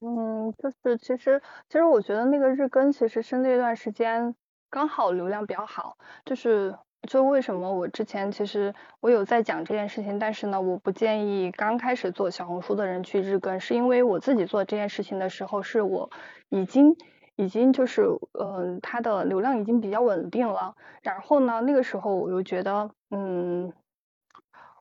[0.00, 4.34] 嗯，就是其实其实我觉得那个日更其实是那段时间
[4.68, 6.76] 刚好流量比较好，就是。
[7.08, 16.10] 就为什么我之前其实我有在讲这件事情，但是呢，我不建议刚开始做小红书的人去日更，是因为我自己做这件事情的时候，是我
[16.48, 16.96] 已经
[17.34, 18.02] 已经就是
[18.38, 20.76] 嗯，它的流量已经比较稳定了。
[21.02, 23.72] 然后呢，那个时候我又觉得，嗯，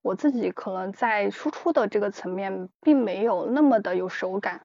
[0.04, 4.62] 我自己可能在输出的这个层面并没有那么的有手感，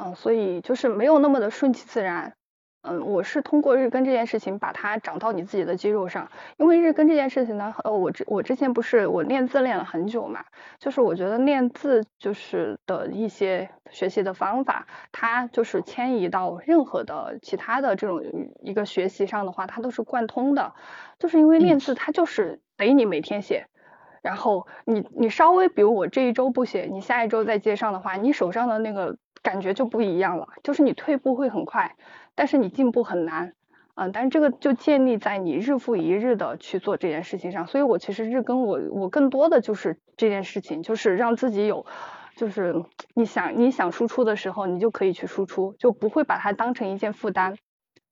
[0.00, 2.34] 嗯，所以就是没有那么的顺其自然。
[2.82, 10.44] 嗯，我是通过日更这件事情把它长到你自己的肌肉上，因为日更这件事情呢，呃，我之我之前不是我练字练了很久嘛，
[10.78, 18.22] 就是我觉得练字就是的一些学习的方法，它就是迁移到任何的其他的这种
[18.62, 20.72] 一个学习上的话，它都是贯通的，
[21.18, 23.66] 就是因为练字它就是得你每天写，
[24.22, 31.94] 然后你你稍微比如我这一周不写，你下一周再接上的话，你手上的那个感觉就不一样了，就是你退步会很快。
[32.34, 33.52] 但是你进步很难，
[33.94, 41.84] 嗯，但是这个就建立在你日复一日的去做这件事情上，所以我其实日更我我更多的就是这件事情，就是让自己有，
[42.36, 42.82] 就是
[43.14, 47.56] 你想你想输出的时候，你就可以去输出，就不会把它当成一件负担，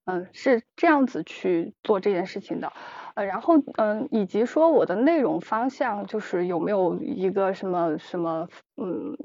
[0.04, 2.72] 嗯，是这样子去做这件事情的，
[3.14, 9.16] 呃，然后嗯，以及说我的内容方向就是有没有一个什么什么，嗯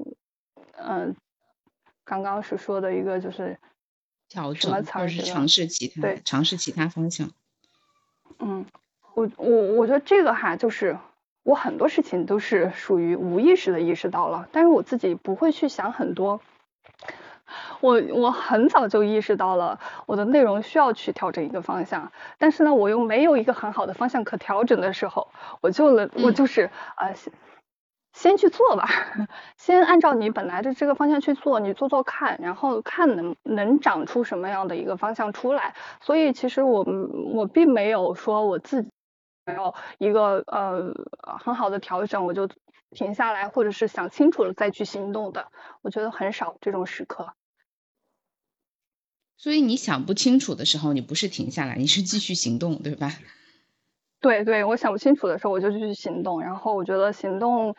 [0.78, 1.14] 嗯，
[2.04, 3.58] 刚刚是说的一个就是。
[4.34, 7.30] 调整，或者是尝试其他，对，尝试其他方向。
[8.40, 8.66] 嗯，
[9.14, 10.98] 我我我觉得这个哈，就是
[11.44, 16.40] 我很多事情都是属于无意识的意识到了，但是我自己不会去想很多。
[17.80, 25.28] 我我很早就意识到了我的内容需要去调整一个方向，但是呢，我又没有一个很好的方向可调整的时候，
[25.60, 27.14] 我就能我就是呃。
[28.14, 28.88] 先去做吧，
[29.58, 35.74] 先按照你本来的这个方向去做，你做做看，然后看能能长出什么样的一个方向出来。
[36.00, 36.84] 所以其实我
[37.34, 38.88] 我并没有说我自己
[39.44, 40.94] 没有一个呃
[41.38, 42.48] 很好的调整，我就
[42.90, 45.48] 停下来，或者是想清楚了再去行动的。
[45.82, 47.34] 我觉得很少这种时刻。
[49.36, 53.10] 所以你想不清楚的时候，你不是停下来，你是继续行动，对吧？
[54.20, 56.40] 对对，我想不清楚的时候，我就继续行动。
[56.40, 57.74] 然后我觉得行动。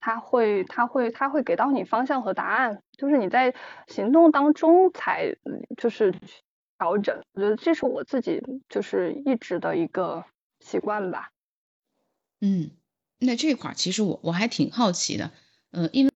[0.00, 3.54] 他会，他会，他会给到你方向和答案，就是你在
[3.86, 5.36] 行动当中才
[5.76, 6.12] 就是
[6.78, 7.22] 调整。
[7.32, 10.24] 我觉得这是我自己就是一直的一个
[10.60, 11.30] 习惯吧。
[12.40, 12.70] 嗯，
[13.18, 15.32] 那这块其实我我还挺好奇的，
[15.72, 16.12] 嗯，因为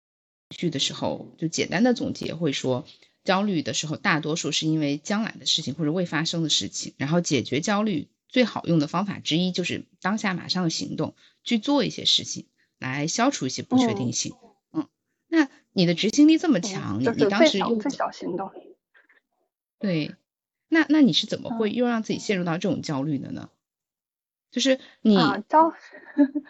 [0.50, 2.86] 去的时候就简单的总结会说，
[3.24, 12.46] 焦虑的时候大多数是因为将来的事情或者未发生的事情，然后解决焦虑最好用的方法之一就是当下马上行动去做一些事情。
[12.82, 14.36] 来消除一些不确定性。
[14.74, 14.88] 嗯，
[15.30, 18.52] 那你的执行力这么强，你你当时又最小行动。
[19.80, 20.16] 对，
[20.68, 23.50] 那那你是怎么会又让自己陷入到这种焦虑的呢？
[24.52, 25.16] 就是你
[25.48, 25.72] 焦，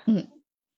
[0.05, 0.27] 嗯，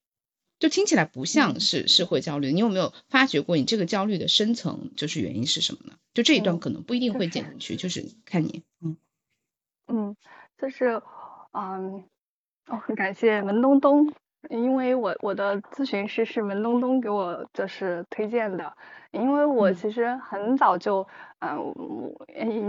[0.59, 2.51] 就听起来不像是是会焦虑。
[2.51, 5.97] 你有没有发觉过你这个焦虑的深层就是原因是什么呢？
[6.13, 8.97] 就这一段可能不一定会剪进去，就是看你，嗯
[9.87, 10.15] 嗯，
[10.57, 11.01] 就是
[11.53, 12.03] 嗯，
[12.67, 14.13] 哦，很感谢文东东。
[14.49, 18.73] 因为我我的咨询师是文东东给我就是推荐的，
[19.11, 21.07] 因为我其实很早就，
[21.39, 21.73] 嗯，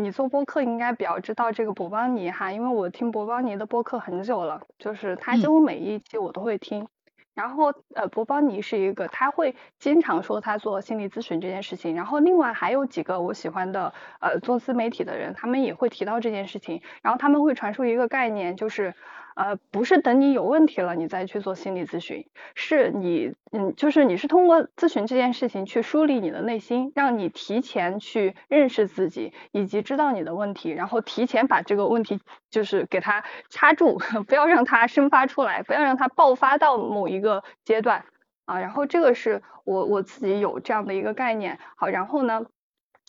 [0.02, 6.86] 你做播客应该比较知道这个博邦尼哈，因为我听博邦尼的播客很久了，就是他几乎每一期我都会听。
[7.34, 18.94] 然后呃，博邦尼是一个他会经常说他做心理咨询这件事情，然后另外还有几个我喜欢的呃做自媒体的人，他们也会提到这件事情，然后他们会传输一个概念，就是。
[19.34, 38.04] 呃，不是等你有问题了你再去做心理咨询，是你，嗯，就是你是通过咨询这件事情去梳理你的内心，让你提前去认识自己，以及知道你的问题，然后提前把这个问题就是给它掐住， 不要让它生发出来，不要让它爆发到某一个阶段
[38.44, 38.60] 啊。
[38.60, 41.58] 然后这个是我我自己有这样的一个概念。
[41.74, 42.46] 好，然后呢，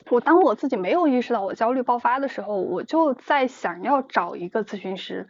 [0.09, 5.29] 我当我自己没有意识到我焦虑爆发的时候，我就在想要找一个咨询师。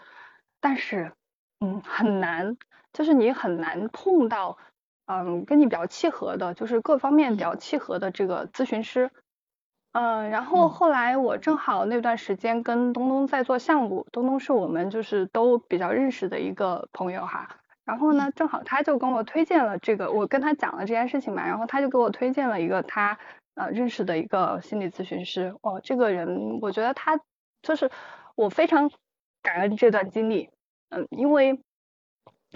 [0.67, 1.11] 但是，
[1.59, 2.57] 嗯，很难，
[2.91, 4.57] 就是你很难碰到，
[5.05, 9.11] 嗯，跟你比较契合的，就是各方面比较契合的这个咨询师，
[9.91, 23.19] 嗯，然后后来我正好那段时间跟东东在做项目，东东是我们就是都比较认识的一个朋友哈，然后呢，正好他就跟我推荐了这个，我跟他讲了这件事情嘛，然后他就给我推荐了一个他
[23.53, 27.19] 呃认识的一个心理咨询师，哦，这个人我觉得他
[27.61, 27.91] 就是
[28.33, 28.89] 我非常
[29.43, 30.49] 感恩这段经历。
[30.89, 31.59] 嗯，因为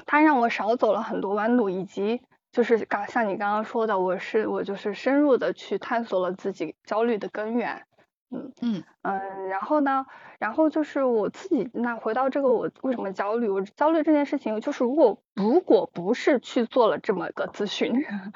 [0.05, 7.85] 他让我少走了很多弯路，以及就是刚像你刚刚说的，我是我就是深入的去探索了自己焦虑的根源。
[8.31, 10.05] 嗯嗯嗯，然后呢，
[10.37, 13.49] 然后就是我自己那回到这个我为什么焦虑？
[13.49, 17.91] 我焦虑这件事情，就是如果如果不是去做了这么个咨询，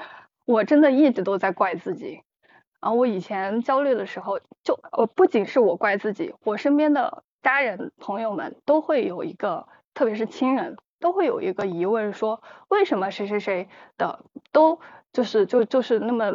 [0.46, 2.24] 我真的一直都在怪自己。
[2.80, 9.68] 啊，我以前焦虑的时候，就呃不仅是我怪自己，我身边的家人朋友们都会有一个。
[9.94, 14.80] 特别是亲人都会有一个疑问，说为什么谁谁谁的都
[15.12, 16.32] 就是就就是那么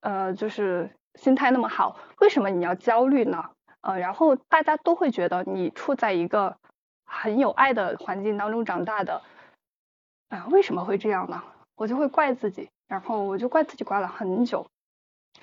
[0.00, 3.50] 呃就是心态那么好，为什么你要焦虑呢？
[3.80, 6.56] 呃，然后大家都会觉得你处在一个
[7.04, 9.22] 很有爱的环境当中长大的，
[10.28, 11.42] 啊，为什么会这样呢？
[11.74, 14.66] 我就会怪自己，然后我就怪自己怪了很久。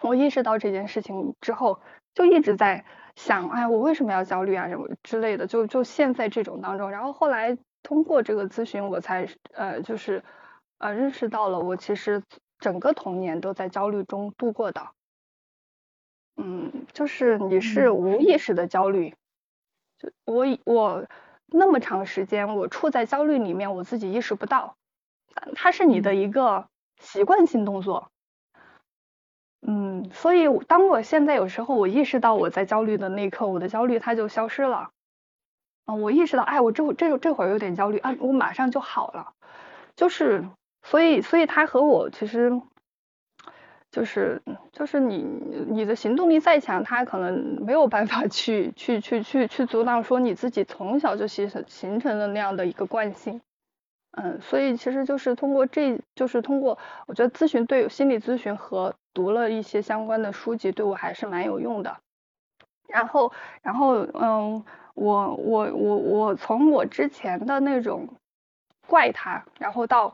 [0.02, 1.80] 我意识到这件事情之后，
[2.14, 2.86] 就一直在。
[3.16, 4.68] 想，哎，我为什么要焦虑啊？
[4.68, 6.90] 什么之类的，就就陷在这种当中。
[6.90, 10.24] 然后后来通过这个咨询，我才呃，就是
[10.80, 12.22] 呃，认识到了我其实
[12.60, 14.82] 整个童年都在焦虑中度过的。
[16.38, 19.14] 嗯，就是你是无意识的焦虑，
[20.00, 21.06] 就我我
[21.48, 24.76] 那么长时间我处在焦虑里面，我自己意识不到，
[25.56, 26.68] 它是你的一个
[27.02, 28.13] 习惯性动作。
[29.66, 34.90] 嗯，所以当我现在有时候我意识到我在焦虑的那一刻，我的焦虑它就消失了。
[35.86, 39.34] 啊，我意识到，哎，我这会这这会儿有点焦虑啊，我马上就好了。
[39.96, 40.46] 就是，
[40.82, 42.62] 所以，所以他和我其实，
[43.92, 45.26] 就是就是你
[45.70, 53.42] 你的行动力再强，他可能没有办法去去去去去阻挡说你自己从小就形成形成的那样的一个惯性。
[54.16, 61.98] 嗯，所以其实就是通过这就是通过，我觉得咨询对心理咨询和读了一些相关的书籍，对我还是蛮有用的。
[62.88, 68.08] 然后，然后，嗯，我我我我从我之前的那种
[68.88, 70.14] 怪他，然后到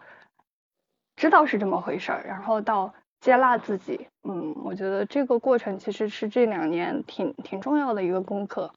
[1.18, 8.72] 知道是这么回事儿，然后到接纳自己，嗯，我觉得这个过程其实是这两年挺挺重要的一个功课。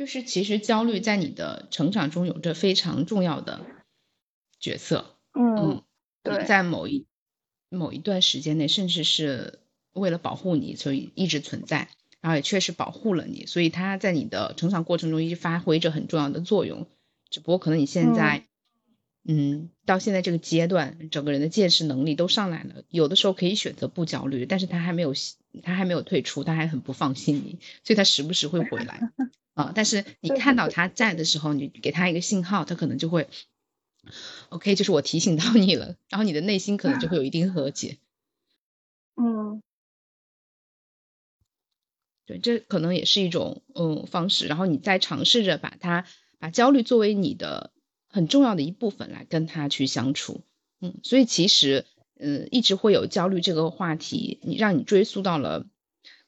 [0.00, 3.66] 就是其实焦虑在你的成长中有着非常重要的
[4.58, 5.82] 角色，嗯，
[6.22, 7.04] 对，在某一
[7.68, 9.58] 某一段时间内，甚至是
[9.92, 11.90] 为了保护你，所以一直存在，
[12.22, 16.86] 然后也确实保护了你，所以它在你的成长过程中一直发挥着很重要的作用。
[17.28, 18.46] 只不过可能你现在，
[19.24, 25.12] 嗯，到现在这个阶段，整个人的见识能力都上来了，有的时候可以选择不焦虑，但是他还没有
[25.62, 29.10] 他还没有退出，他还很不放心你，所以他时不时会回来。
[29.54, 29.72] 啊！
[29.74, 33.28] 但是你看到他在的时候，你给他一个信号，他可能就会
[34.48, 37.98] ，OK，就是我提醒到你了，然后你的内心可能就会有一定和解。
[39.20, 39.60] 嗯，
[42.26, 44.46] 对，这可能也是一种嗯方式。
[44.46, 46.06] 然后你再尝试着把它
[46.38, 47.72] 把焦虑作为你的
[48.10, 50.42] 很重要的一部分来跟他去相处。
[50.82, 51.86] 嗯，所以其实
[52.18, 55.64] 嗯一直会有焦虑这个话题，你让你追溯到了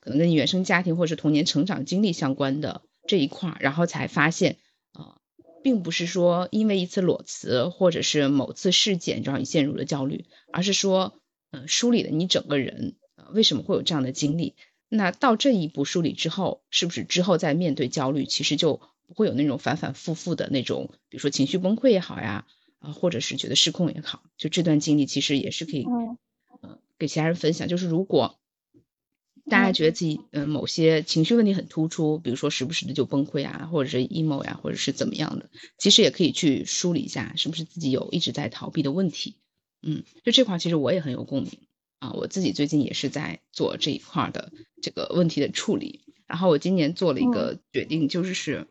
[0.00, 2.82] 可能跟你原生家庭或者是童年成长经历相关的。
[3.04, 4.58] 这一块儿，然后才发现，
[4.92, 5.18] 啊，
[5.64, 11.18] 并不是说因为一次裸辞或者是某次事件让你陷入了焦虑，而是说，
[11.50, 14.54] 嗯，梳理了你整个人，啊，为什么会有这样的经历？
[14.88, 22.46] 那到这一步梳理之后，是不是之后再面对焦虑，其实就不会有那种反反复复的那种，比如说情绪崩溃也好呀，
[22.78, 25.86] 啊，或者是觉得失控也好，就这段经历其实也是可以，
[26.62, 28.38] 嗯，给其他人分享，就是如果。
[29.50, 39.34] 大家觉得自己嗯某些情绪问题很突出，比如说时不时的就崩溃啊，或者是 emo 呀，或者是怎么样的，其实也可以去梳理一下，是不是自己有一直在逃避的问题。
[39.82, 41.58] 嗯，就这块其实我也很有共鸣
[41.98, 46.04] 啊，我自己最近也是在做这一块的这个问题的处理。
[46.28, 48.68] 然后我今年做了一个决定，就是是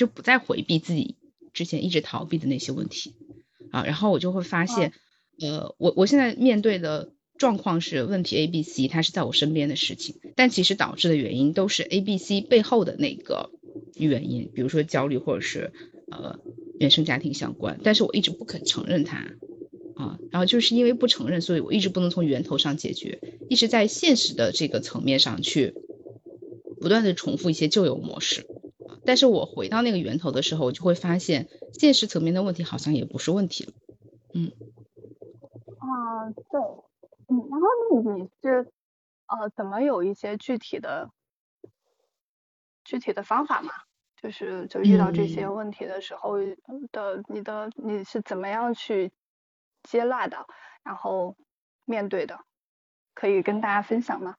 [0.00, 1.16] 就不再回避自己
[1.52, 3.12] 之前一直逃避的那些问题
[3.70, 4.94] 啊，然后我就会发现，
[5.38, 13.50] 呃，我我现在面对的状况是问题 A、B、C，它是在我身边的事情，但其实导致的原因都是 A、B、C 背后的那个
[13.94, 15.70] 原因，比如说焦虑或者是
[16.10, 16.40] 呃
[16.78, 19.34] 原生家庭相关，但是我一直不肯承认它。
[19.96, 23.20] 啊，然后就是因为不承认，所以我一直不能从源头上解决，
[23.50, 25.74] 一直在现实的这个层面上去
[26.80, 28.46] 不断的重复一些旧有模式。
[29.04, 33.72] 但是我回到那个源头的时候，我就会发现现实层面的问题好像也不是问题了。
[34.34, 34.52] 嗯，
[35.78, 36.60] 啊，对，
[37.28, 38.70] 嗯，然后那你是
[39.26, 41.10] 呃怎么有一些具体的
[42.84, 43.72] 具体的方法吗？
[44.20, 46.38] 就是就遇到这些问题的时候
[46.92, 49.12] 的你的你是怎么样去？
[49.82, 50.46] 接纳的，
[50.82, 51.38] 然后
[51.86, 52.38] 面对的，
[53.14, 54.36] 可以跟大家分享吗？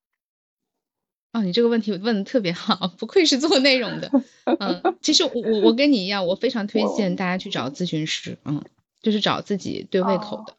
[1.33, 4.11] 哦，你这个问题问的特别好，不愧是做内容的。
[4.59, 8.63] 嗯，其实我我我跟你一样，我非常推荐大家去找咨询师，嗯，
[9.01, 10.55] 就是找自己对胃口的。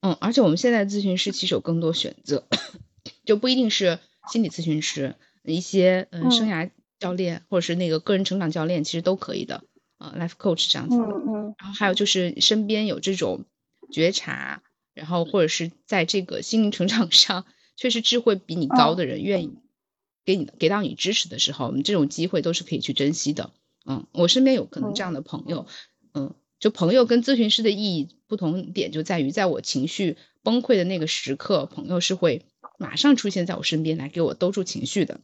[0.00, 2.44] 嗯，而且我们现在咨询师其实有更多选择，
[3.24, 3.98] 就不一定是
[4.30, 5.14] 心理咨询师，
[5.44, 9.62] 一些嗯生涯教练或者是那个个人成长教练，其实都可以的。
[9.98, 10.96] 呃，life coach 这样子。
[10.96, 11.54] 嗯嗯。
[11.58, 13.44] 然后还有就是身边有这种。
[13.90, 14.60] 觉察，
[14.92, 19.54] 然后或者是在这个心灵成长上，确实智慧比你高的人愿意
[20.28, 23.50] 给你给到你支持的时候，我们这种机会都是可以去珍惜的。
[23.86, 25.66] 嗯，我身边有可能这样的朋友，
[26.12, 32.44] 嗯，就朋友跟咨询师的意义不同点就在于，在我情绪崩溃的那个时刻，朋友是会
[32.78, 35.22] 马上出现在我身边来给我兜住情绪的，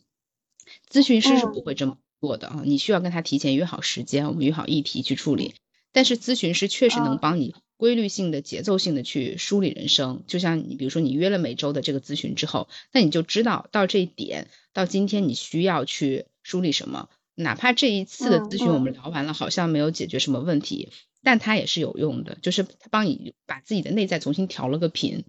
[0.90, 2.62] 咨询师是不会这么做的啊。
[2.64, 5.52] 你需要跟他提前约好时间，我们约好议题去处理，
[5.92, 7.54] 但是咨询师确实能帮你。
[7.84, 17.10] 规律性的、节奏性的去梳理人生，就像你，比如说你约了每周的这个咨询之后，那你就知道到这一点，到今天你需要去梳理什么。
[17.34, 20.88] 哪怕这一次的咨询我们聊完了，好像没有解决什么问题，
[21.22, 25.26] 但它也是有用的，就是它帮你把自己的内在重新调了个频。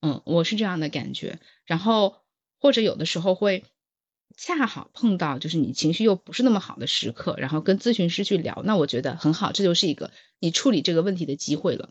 [0.00, 1.38] 嗯，我是这样的感觉。
[1.66, 2.16] 然后
[2.58, 3.64] 或者有的时候会。
[4.36, 11.90] 恰好碰到就是你情绪又不是那么好的时刻，然后跟咨询师去聊，那我觉得很好，这就是一个你处理这个问题的机会了。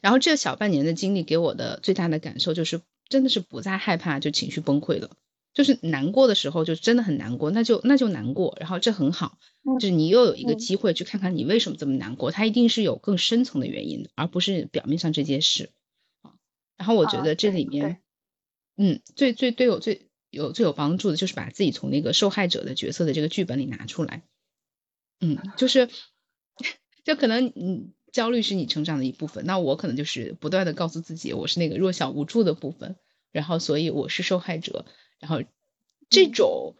[0.00, 5.10] 然后这小半年的经历给我的最大的感受就是，真的是不再害怕就情绪崩溃了，
[5.54, 9.38] 就是难过的时候就真的很难过，那就那就难过，然后这很好，
[9.78, 15.70] 就是你又有一个机会去看看你为什么这么难过，它一定是有更深层的原因的，而不是表面上这件事
[16.22, 16.32] 啊。
[16.76, 18.00] 然后我觉得这里面，
[18.76, 20.08] 嗯，最最对我最。
[20.30, 24.22] 有最有帮助的就是把自己从那个受害者的角色的这个剧本里拿出来，
[25.20, 25.88] 嗯，就是，
[27.04, 32.96] 就可能嗯，焦虑是你成长的一部分，那我可能就是不断的告诉自己，我是那个弱小无助的部分，
[33.32, 34.86] 然后所以我是受害者，
[35.18, 35.42] 然后
[36.10, 36.28] 这。
[36.28, 36.76] 种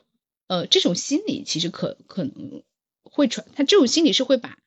[0.49, 2.63] 呃这种心理其实可可能
[3.03, 4.61] 会传，他这种心理是会把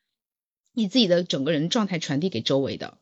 [0.74, 2.98] 你自己的整个人状态传递给周围的，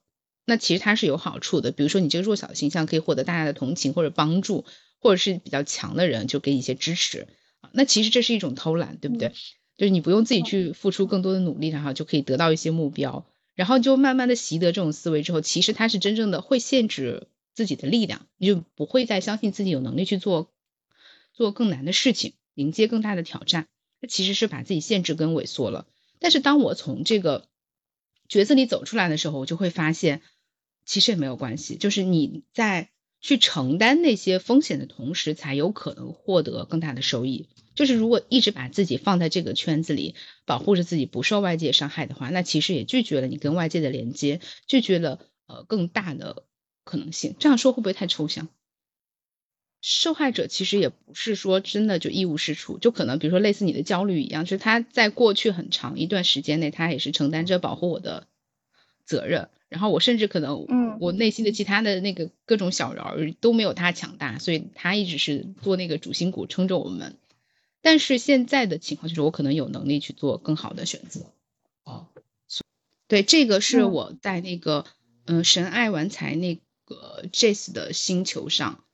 [0.49, 4.65] 那其实它是有好处的，比如说你这个弱小的形象可以获得大家的同情或者帮助。
[5.01, 7.29] 或者是比较强的人，就给你一些支持
[7.61, 7.71] 啊。
[7.73, 9.33] 那其实这是一种偷懒，对不对？
[9.77, 13.25] 就是你不用自己去付出更多的努力，然后就可以得到一些目标，
[13.55, 20.51] 然后就慢慢的习得这种思维之后，其实它是真正的会限制自己的力量，你就不会再相信自己有能力去做
[21.33, 23.69] 做更难的事情，迎接更大的挑战。
[24.01, 25.87] 它其实是把自己限制跟萎缩了。
[26.19, 27.47] 但是当我从这个
[28.29, 30.23] 角色里走出来的时候，我就会发现，
[30.89, 32.89] 其实也没有关系，就是你在。
[33.21, 37.49] 去承担那些风险的同时，才有可能获得更大的收益。
[37.75, 40.15] 就是如果一直把自己放在这个圈子里，
[40.45, 45.19] 保护着自己不受外界伤害的话，那其实也拒绝了你跟外界的连接，拒绝了
[45.49, 46.45] 呃更大的
[46.85, 47.35] 可能性。
[47.41, 48.49] 这样说会不会太抽象？
[49.81, 58.29] 受害者其实也不是说真的就一无是处，就可能比如说类似你的焦虑一样，就是他在过去很长一段时间内，他也是承担着保护我的
[59.05, 59.51] 责任。
[59.69, 67.17] 然后我甚至可能，嗯，我内心的其他的那个各种小人儿都没有他强大，所以他一直是做那个主心骨撑着我们。
[67.81, 71.33] 但是现在的情况就是，我可能有能力去做更好的选择。
[71.85, 72.09] 哦，
[73.07, 74.85] 对，这个是我在那个
[75.27, 78.85] 嗯神爱玩财那个 Jace 的星球上，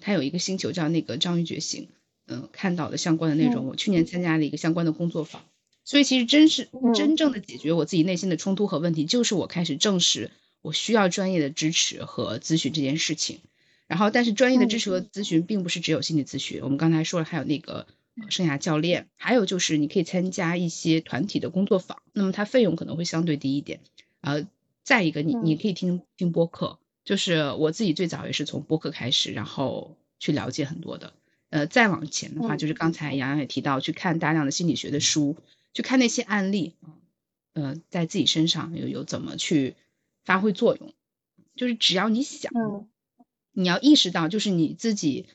[0.00, 1.88] 他有一个星球叫那个章鱼觉醒，
[2.26, 3.66] 嗯，看到的相关的内容。
[3.66, 5.42] 我去年参加了一个相关的工作坊。
[5.84, 10.30] 所以其实真是真正的解决我自己内心的冲突和问题，就是我开始正视
[10.62, 13.40] 我需要专业的支持和咨询这件事情。
[13.86, 17.86] 然后，但是专业的支持和咨询并不是只有心理咨询，我们刚才说了，还有那个
[18.30, 23.80] 生涯教练，还有就是你可以参加一些团体的工作坊，那么它费用可能会相对低一点。
[24.22, 24.48] 呃，
[24.82, 31.12] 再一个，你你可以听听播客，就是我自己最早也是从播客开始，然后去了解很多的。
[31.50, 35.36] 呃，再往前的话，就是刚才杨洋也提到去看大量的心理学的书。
[35.74, 36.74] 去看那些案例，
[37.52, 39.76] 嗯，在自己身上有有怎么去
[40.24, 40.94] 发挥作用，
[41.54, 42.50] 就是只要你想，
[43.52, 45.26] 你要意识到，就是你自己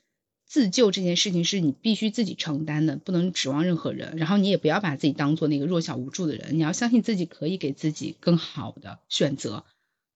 [0.45, 4.17] 自救这件事情是你必须自己承担的，不能指望任何人。
[4.17, 9.65] 然后你也不要把自己当做那个弱小无助的人，你要相信自己可以给自己更好的选择。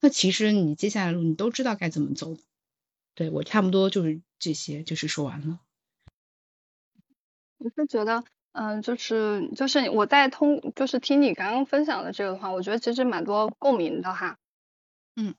[0.01, 2.35] 那其实你接下来路你都知道该怎么走。
[3.15, 5.59] 对我差不多就是这些，就是说完了。
[7.59, 14.37] 我是觉得，嗯，就是就是我在通，就是听你刚刚分享的这个的话，我觉得其实蛮多共鸣的哈。
[15.15, 15.35] 嗯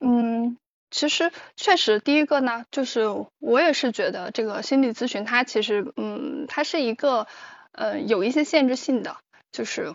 [0.00, 0.56] 嗯，
[0.90, 3.02] 其实确实，第一个呢，就是
[3.38, 7.26] 我也是觉得这个心理咨询它其实，嗯，它是一个，
[7.72, 9.16] 呃，有一些限制性的，
[9.52, 9.94] 就是。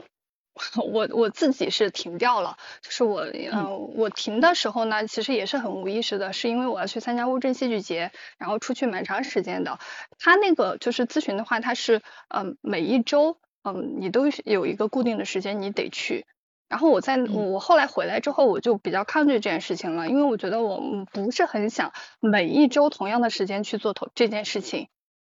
[0.84, 9.80] 我我自己是停掉了，就是我嗯，我停的时候呢，其实也是很无意识的，是因为我要去参加乌镇戏剧节，然后出去蛮长时间的。
[10.20, 16.26] 他那个就是咨询的话，他是嗯每一周嗯你都有一个固定的时间你得去。
[16.68, 24.90] 然后我在我后来回来之后，我就比较抗拒这件事情了，因为我觉得我不是很想每一周同样的时间去做同这件事情，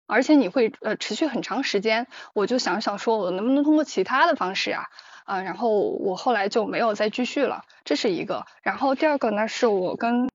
[0.08, 4.80] 而且你会呃持续很长时间，我就想想说我能不能通过其他的方式呀。
[4.80, 4.88] 啊，
[5.30, 8.48] 啊然后我后来就没有再继续了，这是一个。
[8.64, 10.28] 然后第二个呢，是我跟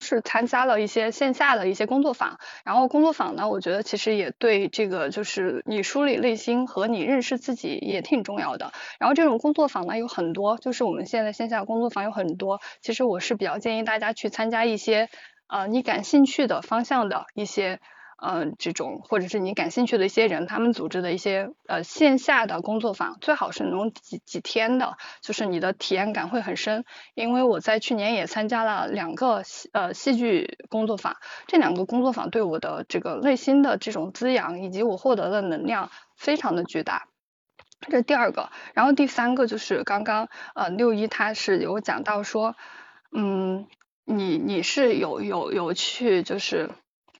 [0.00, 8.72] 是参加了一些线下的一些工作坊，然后工作坊呢，我觉得其实也对这个就是你梳理内心和你认识自己也挺重要的。
[9.00, 15.08] 然后这种工作坊呢有很多，就是我们现在线下工作坊有很多，其实我是比较建议大家去参加一些
[15.48, 17.80] 呃你感兴趣的方向的一些。
[18.18, 26.86] 嗯，这种或者是你感兴趣的一些人，他们组织的一些呃线下的工作坊，最好是能几几天的，就是你的体验感会很深。
[27.14, 29.42] 因为我在去年也参加了两个
[29.72, 37.08] 呃戏剧工作坊，这两个工作坊对我的这个内心的这种滋养以及我获得的能量非常的巨大。
[37.82, 42.56] 这是第二个，然后第三个就是刚刚呃六一他是有讲到说，
[43.12, 43.66] 嗯，
[44.06, 46.70] 你你是有有有去就是。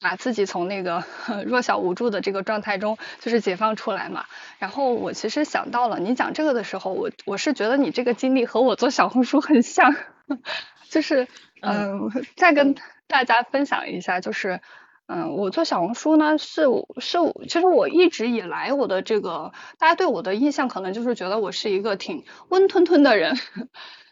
[0.00, 1.04] 把自己从那个
[1.46, 4.24] 弱小无助的这个状态中，就是解放出来嘛。
[4.58, 9.94] 然后我其实想到了，你讲这个的时候，我我是觉得你这个经历和我做小红书很像，
[10.90, 11.28] 就是
[11.62, 12.74] 嗯，再跟
[13.06, 14.60] 大家分享一下，就是
[15.06, 16.62] 嗯，我做小红书呢，是
[16.98, 17.18] 是，
[17.48, 23.36] 其实我一直以来我的这个大家对我的印象，可能就是觉得我是一个挺温吞吞的人。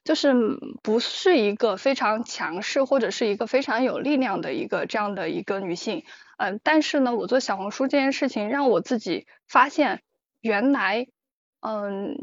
[0.05, 0.35] 就是
[0.83, 6.05] 不是一个非常强势或者是一个非常有力量的一个这样的一个女性，
[6.37, 10.03] 嗯，但是呢，我做小红书这件事情让我自己发现，
[10.41, 11.07] 原来，
[11.61, 12.17] 嗯，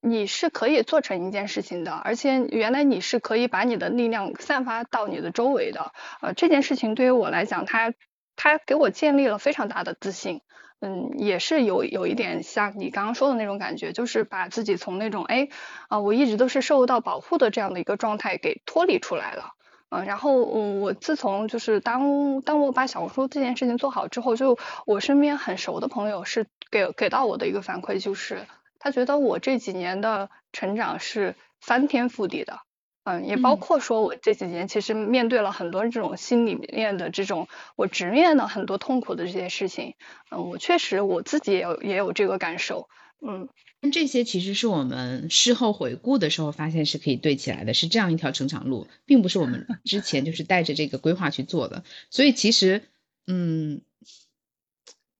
[0.00, 7.92] 你是可以做成一件事情的，而且原来你是可以把你的力量散发到你的周围的，呃，这件事情对于我来讲，它
[8.34, 10.40] 它给我建立了非常大的自信。
[10.80, 15.48] 嗯，也是有有一点像你刚刚说的那种感觉，就是把自己从那种哎
[15.88, 19.54] 啊，我一直都是受到保护的这样的一个状态给脱离出来了。
[19.88, 28.46] 嗯，然后嗯，我自从就是当当我把小红书这件事情做好之后，就我身边很熟的朋友是给给到我的一个反馈，就是
[28.78, 32.58] 他觉得我这几年的成长是翻天覆地的。
[33.06, 37.46] 嗯，也包括说，我这几年其实面对了很多这种心里面的这种，
[37.76, 39.94] 我直面了很多痛苦的这些事情。
[40.32, 42.88] 嗯，我确实我自己也有也有这个感受。
[43.24, 43.48] 嗯，
[43.92, 51.84] 这些其实是我们事后回顾的时候发现是可以对起来的，是这样一条成长路，并不是我们 之前就是带着这个规划去做的。
[52.10, 52.82] 所以其实，
[53.28, 53.82] 嗯，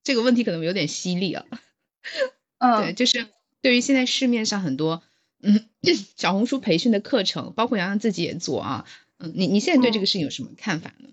[0.02, 1.46] 这个问题可能有点犀利啊。
[2.58, 3.28] 嗯，对，就是
[3.62, 5.04] 对于现在市面上很多。
[5.42, 5.68] 嗯，
[6.16, 8.84] 小红书培训的课程，包括洋洋自己也做啊。
[9.18, 11.08] 嗯，你你现在对这个事情有什么看法呢？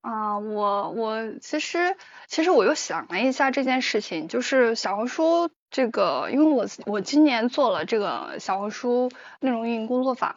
[0.00, 1.96] 啊，我我其实
[2.26, 10.34] 其实我又想了一下这件事情，就是小红书这个，因为我我今年做了这个小红书内容运营工作坊，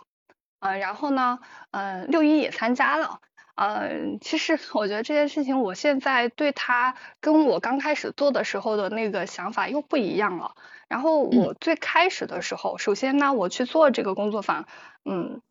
[0.60, 1.40] 呃，然后呢，
[1.72, 3.22] 嗯，六一也参加了。
[3.56, 10.56] 嗯，其实 我觉得这件事情，我现在对他跟我刚开始做的时候的那个想法又不一样了。
[10.88, 14.68] 然后我最开始的时候，首先呢，我去做这个工作坊，
[15.04, 15.42] 嗯，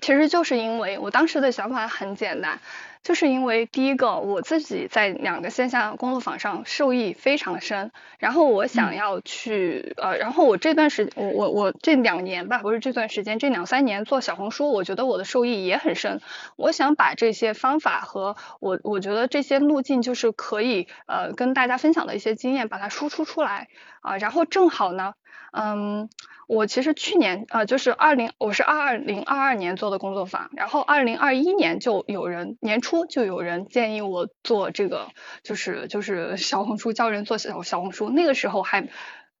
[0.00, 2.58] 其实就是因为我当时的想法很简单。
[3.02, 16.20] 就是因为第一个，我自己在两个线下工作坊上受益非常深，然后我想要去呃，然后我这段时我我我这两年吧，不是这段时间，这两三年做小红书，我觉得我的受益也很深。
[16.56, 23.68] 我想把这些方法和我我觉得这些路径，就是可以呃跟大家分享的一些经验，把它输出出来
[24.00, 25.14] 啊，然后正好呢。
[25.52, 26.10] 嗯，
[26.46, 35.08] 我其实去年呃就是二零我是二二零二二年做的工作坊，然后二零二一年就有人年初就有人建议我做这个，
[35.42, 38.88] 就是就是小红书教人做小小红书，那个时候还。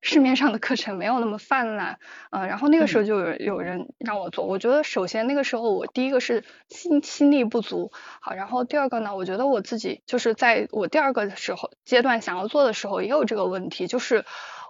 [0.02, 1.98] 市面上的课程没有那么泛滥，
[2.30, 7.90] 嗯，然后那个时候就有有人让我做，我觉得首先那个时候我第一个是心心力不足，
[8.20, 14.24] 好，然后第二个呢，我觉得我自己就是在我第二个时候阶段想要做的时候也有这个问题，就是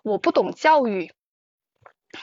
[0.05, 1.11] 我不懂教育。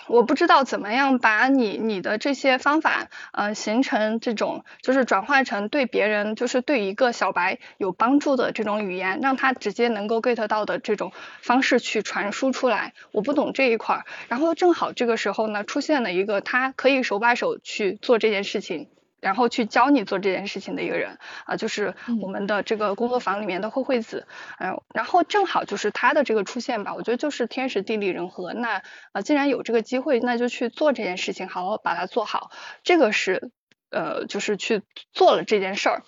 [0.08, 12.94] 我不知道怎么样把你你的这些方法，呃，形成这种就是转化成对别人就是对一个小白有帮助的这种语言，让他直接能够 get 到的这种方式去传输出来。
[13.12, 18.88] 我不懂这一块儿，然后正好这个时候呢，出现了一个他可以手把手去做这件事情。
[19.24, 24.28] 然后去教你做这件事情的一个人啊，就是我们的这个工作坊里面的慧慧子，
[24.60, 28.54] 嗯，然后正好就是他的这个出现吧，我觉得就是天时地利人和。
[28.54, 32.52] 那啊，既然有这个机会，那就去做这件事情，好好把它做好。
[32.84, 33.52] 这个是
[33.90, 34.82] 呃，就是去
[35.14, 36.04] 做了这件事儿。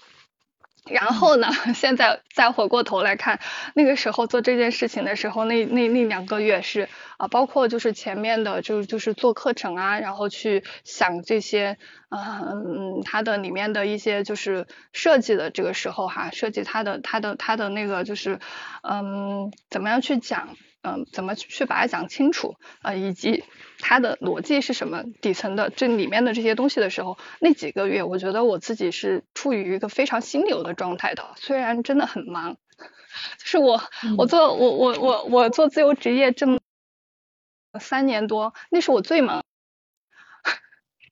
[0.89, 1.47] 然后呢？
[1.73, 3.39] 现在再回过头来看，
[3.73, 11.77] 那个时候做这件事情的时候，那那那两个月是啊，包括就是前面的，就就是做课程啊，然后去想这些，
[12.09, 18.39] 嗯嗯，它的里面的一些就是设计的这个时候哈，设计它的它的它的那个就是
[18.83, 20.55] 嗯，怎么样去讲。
[20.85, 22.93] 嗯，怎么去把它讲清楚啊？
[22.93, 23.43] 以及
[23.79, 25.03] 它的逻辑是什么？
[25.19, 31.31] 底层的这里面的这些东西的时候，那几个月，我觉得我自己是处于一个非常心流的状态的。
[31.37, 32.57] 虽然真的很忙，
[33.39, 33.81] 就是我
[34.17, 36.59] 我做我我我我做自由职业这么
[37.79, 39.43] 三年多，那是我最忙。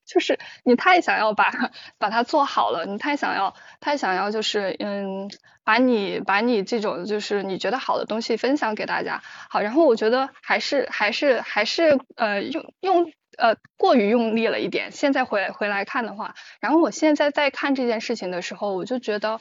[0.05, 1.51] 就是你太想要把
[1.97, 5.29] 把它做好了，你太想要太想要就是嗯，
[5.63, 14.91] 把你把你这种就是你觉得好的东西分享给大家，好，然后我觉得还是还是还是呃用用呃过于用力了一点。
[14.91, 19.39] 现在回回来看的话，然后我现在在看这件事情的时候，我就觉得。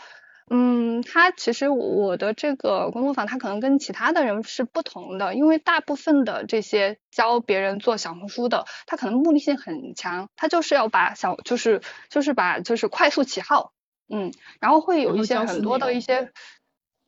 [0.51, 11.81] 嗯，他其实我的这个工作坊，他可能跟其他的人是不同的，因为大部分的这些教别人做小红书的，他可能目的性很强，他就是要把小就是
[12.11, 13.73] 就是把就是快速起号，
[14.09, 16.33] 嗯，然后会有一些很多的一些，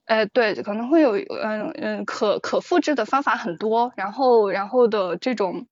[0.06, 5.66] 哎对，可能会有嗯嗯可可复制的方法很多，然后然后的这种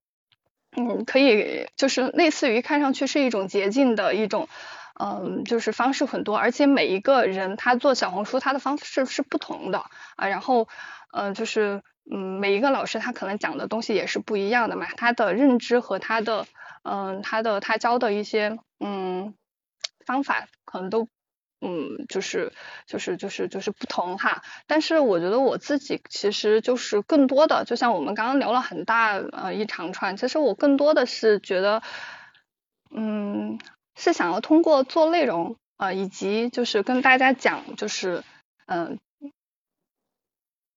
[0.76, 4.48] 嗯可以就是类似于看上去是一种捷径的一种。
[5.00, 9.86] 嗯，就是方式很多，而且每一个人他做小红书他的方式是不同的
[10.16, 10.28] 啊。
[10.28, 10.68] 然后，
[11.12, 14.86] 嗯，就是嗯，每一个老师他可能讲的东西也是不一样的嘛。
[14.96, 16.46] 他的认知和他的
[16.82, 19.34] 嗯，他的他教的一些嗯
[20.04, 21.08] 方法可能都
[21.60, 22.52] 嗯，就是
[22.86, 24.42] 就是就是就是不同哈。
[24.66, 31.82] 但是我觉得我自己其实就是更多的，就像我们刚刚聊了很大呃一长串，其实我更多的是觉得
[32.90, 33.58] 嗯。
[33.96, 38.22] 是想要通过做内容啊，以及就是跟大家讲，就是
[38.66, 38.98] 嗯，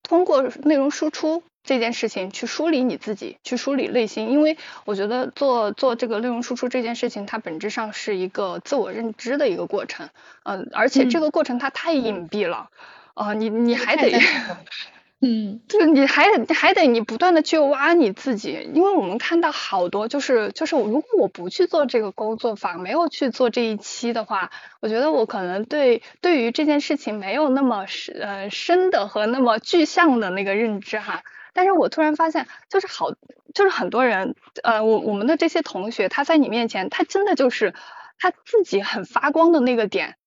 [0.03, 4.31] 通过内容输出这件事情去梳理你自己，去梳理内心。
[4.31, 10.09] 因为我觉得做做这个内容输出这件事情，它本质上是一个自我认知的一个过程，
[10.43, 12.69] 嗯，而且这个过程它太隐蔽了，
[13.13, 14.11] 啊，你你还得。
[15.27, 24.51] 嗯，就是你还得还得你不断的去挖你自己，因为我们看到好多就是就是如果我不去做这个工作坊，没有去做这一期的话，
[24.81, 31.23] 我觉得我可能对对于这件事情没有那么深呃深的和那么具象的那个认知哈。
[31.53, 33.11] 但是我突然发现，就是好
[33.55, 37.73] 就是很多人呃我我们的这些同学他在你面前，他真的就是
[38.19, 40.17] 他自己很发光的那个点，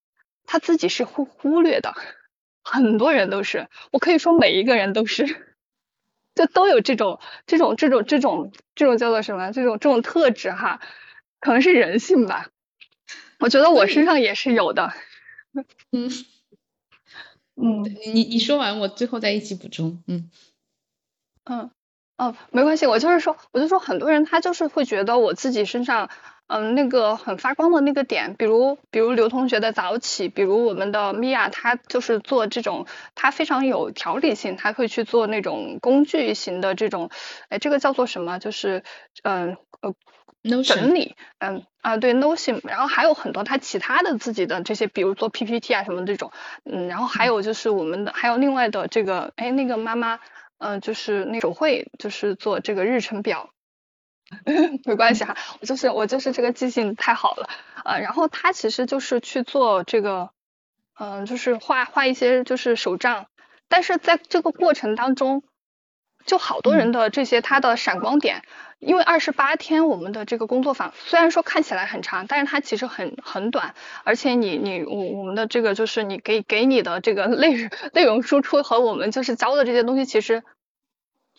[0.44, 1.94] 他自己是忽忽略的。
[2.70, 5.24] 很多人都是，我可以说每一个人都是，
[6.34, 9.50] 就都有这种这种这种这种这种叫做什么？
[9.52, 10.80] 这种这种特质哈，
[11.40, 12.48] 可能是人性吧。
[13.40, 14.92] 我觉得我身上也是有的。
[15.92, 16.10] 嗯
[17.56, 20.02] 嗯， 你你说完，我最后再一起补充。
[20.06, 20.30] 嗯
[21.44, 21.70] 嗯
[22.18, 26.10] 哦，没关系，我就是说，我就说很多人他就是会觉得我自己身上。
[26.48, 37.10] 嗯，那个很发光的那个点，比如比如刘同学的早起，比如我们的米娅，她就是做这种，她非常有条理性，她会去做那种工具型的这种，
[37.50, 38.38] 哎，这个叫做什么？
[38.38, 38.82] 就是
[39.24, 39.94] 嗯呃
[40.42, 46.32] ，no 整理，嗯啊对，notion，然后还有很多他其他的自己的这些，比如做 PPT 啊什么这种，
[46.64, 50.18] 嗯，然后还有就是我们的还有另外的这个，哎那个妈妈，
[50.56, 53.50] 嗯就是那手绘，就是做这个日程表。
[54.84, 57.48] 没关系哈，我就是我就是这个记性太好了
[57.84, 57.98] 啊。
[57.98, 60.30] 然后他其实就是去做这个，
[60.98, 63.26] 嗯，就是画画一些就是手账，
[63.68, 65.42] 但是在这个过程当中，
[66.26, 68.42] 就好多人的这些他的闪光点，
[68.80, 73.74] 因为二十八天我们的这个工作坊虽然说看起来很长，但是它其实很很短，
[74.04, 80.44] 而且你你我我们的这个就是你给给你的这个 内内容输出和我们就是教的这些东西其实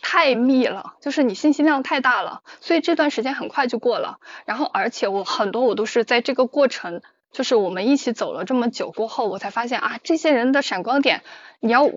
[0.01, 4.19] 太密了，就是你信息量太大了，所以这段时间很快就过了。
[4.45, 11.23] 然后而且我很多我都是在这个过程，就是我们一起走了这么久过后，我才发现啊，这些人的闪光点，
[11.59, 11.89] 你要。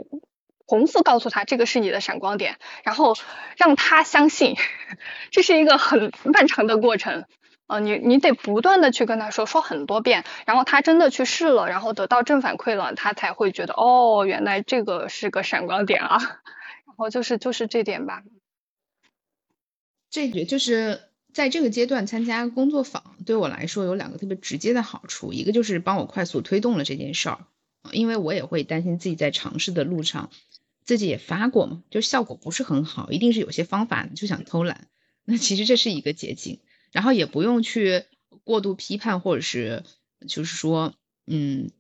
[0.68, 3.14] 重复告诉他这个是你的闪光点，然后
[3.58, 4.56] 让他相信，
[5.30, 7.26] 这是一个很漫长的过程
[7.66, 7.78] 啊！
[7.78, 16.18] 你你得不断的去跟他说，说很多遍，然后他真的去试了，然后得到正反馈了，他才会觉得哦，原来这个是个闪光点啊！
[16.92, 18.22] 然后就是就是这点吧。
[20.10, 21.00] 这也就是
[21.32, 27.46] 在这个阶段参加工作坊，对我来说有两个特别直接的好处，一个就是帮我快速推动了这件事儿，
[27.92, 30.30] 因为我也会担心自己在尝试的路上。
[30.84, 34.88] 自己也发过嘛，就效果不是很好，一定是有些方法就想偷懒。
[35.24, 36.58] 那其实这是一个捷径，
[36.90, 38.04] 然后也不用去
[38.42, 39.84] 过度批判，或者是
[40.26, 40.92] 就是说，
[41.24, 41.70] 嗯，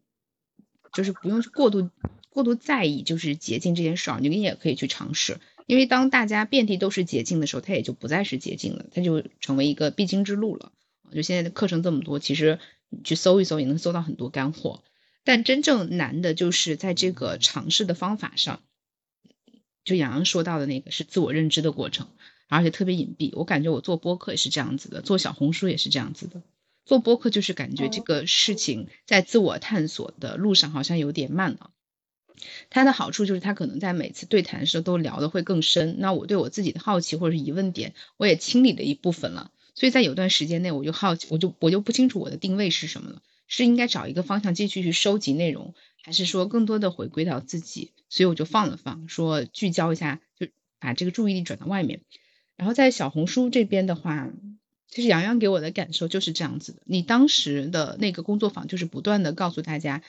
[0.92, 1.90] 就是不用过度
[2.32, 5.38] 过度在意，就是捷径这件事儿，你也可以去尝试。
[5.66, 10.72] 因为当大家遍地都是捷径的时候，它也就不再是捷径了，它就成为一个必经之路了。
[11.12, 12.58] 就现在的课程这么多，其实
[12.88, 14.82] 你去搜一搜也能搜到很多干货。
[15.24, 18.60] 但真正难的就是在这个尝试的方法上。
[19.84, 22.08] 就洋洋说到的那个是自我认知的过程，
[22.48, 23.30] 而且特别隐蔽。
[23.34, 26.42] 我感觉我做播客也是这样子的，做小红书也是这样子的。
[26.84, 31.70] 做播客就是感觉这个事情在自我探索的路上好像有点慢了。
[32.70, 35.96] 它的好处就是它可能在每次对谈的时候都聊的会更深。
[35.98, 39.50] 那我对我自己的好奇或者是疑问点，我也清理了一部分了。
[39.74, 45.74] 所以在有段时间内，我就好奇，我就我就不清楚我的定位是什么了，是应该找一个方向继续去收集内容。
[46.04, 50.48] 还是说更多的回归到自己，所以我就放了放，说聚焦一下，就
[50.80, 52.00] 把这个注意力转到外面。
[52.56, 54.28] 然后在小红书这边的话，
[54.88, 56.82] 其实洋洋给我的感受就是这样子的。
[56.86, 60.02] 你当时的那个工作坊就是不断的告诉大家，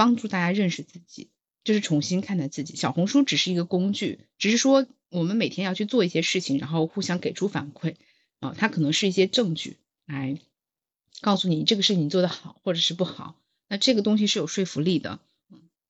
[0.00, 1.28] 帮助大家认识自己，
[1.62, 2.74] 就是重新看待自己。
[2.74, 7.96] 小红书只是一个工具，只是说我们每天要去做一些事情，然后互相给出反馈
[8.38, 9.76] 啊，它可能是一些证据
[10.06, 10.38] 来
[11.20, 13.36] 告诉你这个事情做得好或者是不好。
[13.68, 15.20] 那这个东西是有说服力的，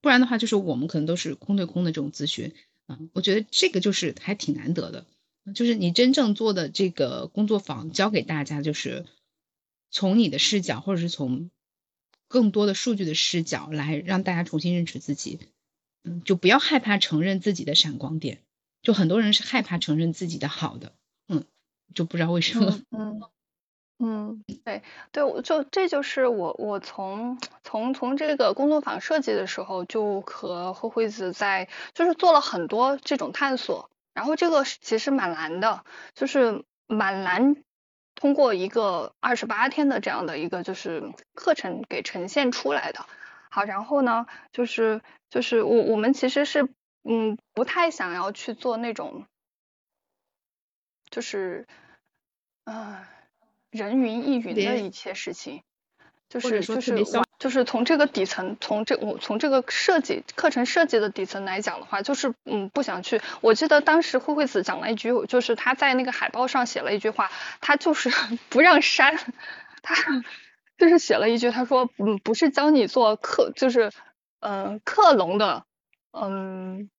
[0.01, 2.53] 不然的话就是我们可能都是空对空的这种咨询，
[2.87, 5.07] 啊，我觉得这个就是还挺难得的，
[5.55, 9.07] 就是你真正做的这个工作坊教给大家，就是
[9.93, 11.53] 从你的视角或者是从
[12.31, 15.41] 更多的数据的视角来让大家重新认识自己，
[16.05, 18.39] 嗯，就不要害怕承认自己的闪光点，
[18.83, 20.93] 就很多人是害怕承认自己的好的，
[21.27, 21.45] 嗯，
[21.93, 23.21] 就不知道为什么，嗯。
[24.03, 37.57] 嗯，对对，我就这就是我我从从从这个工作坊设计的时候就和慧慧子在就是做了很多这种探索，然后这个其实蛮难的，就是蛮难
[38.21, 43.05] 通过一个二十八天的这样的一个就是课程给呈现出来的。
[43.49, 46.69] 好，然后呢，就是就是我我们其实是
[47.03, 49.27] 嗯不太想要去做那种
[51.11, 51.67] 就是
[52.63, 52.99] 嗯。
[53.71, 55.63] 人云亦云的一些事情，
[56.29, 57.05] 就是就是
[57.41, 63.21] 就是从这个底层，从这我从这个设计课程设计的底层来讲的话，就是嗯不想去。
[63.41, 67.33] 我记得当时慧慧子讲了一句，就是她在那个海报上写了一句话，
[67.63, 68.11] 她就是
[68.51, 69.17] 不让删，
[69.83, 69.97] 她
[70.77, 73.91] 就是写了一句，她说嗯不是教你做克，就是
[74.41, 75.65] 嗯克隆的，
[76.13, 76.91] 嗯。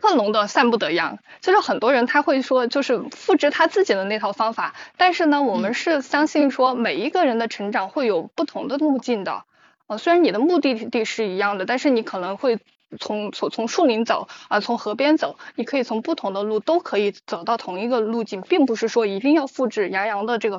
[0.00, 4.74] 克隆的散不得羊，就是很多人他会说，就是复制他自己的那套方法。
[4.96, 9.44] 但是呢，我们是相信说，每一个人的成长会有不同的路径的。
[9.86, 12.58] 呃，虽然你的目的地是一样的，但是你可能会
[12.98, 20.58] 从从从树林走啊，从河边走，你可以从不同的路都可以走到同一个路径，并不是说一定要复制杨洋的这个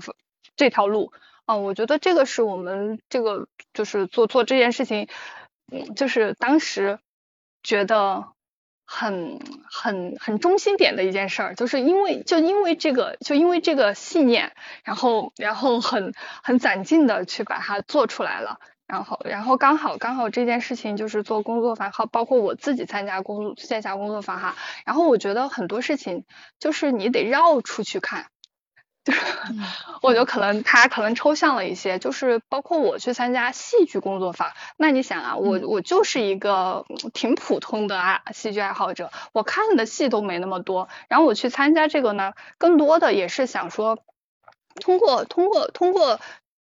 [0.55, 1.11] 这条路。
[1.45, 5.07] 啊，我觉得这个是我们这个就是做做这件事情，
[5.71, 6.99] 嗯，就是当时
[7.63, 8.27] 觉得。
[8.93, 9.39] 很
[9.69, 14.51] 很很中心点的一件事儿，就是因为就因为这个就因为这个信念，
[14.83, 16.13] 然后然后很
[16.43, 26.25] 很攒劲的去把它做出来了，然后然后刚好刚好这件事情就是做工作坊，好包括我自己参加工线下工作坊哈，然后我觉得很多事情
[26.59, 28.25] 就是你得绕出去看。
[29.05, 29.19] 就是，
[30.03, 43.97] 我觉得可能他可能抽象了一些，就是包括我去参加戏剧工作坊，那你想啊，我我就是一个挺普通的爱戏剧爱好者，我看的戏都没那么多，然后我去参加这个呢，更多的也是想说，
[44.81, 46.19] 通过通过通过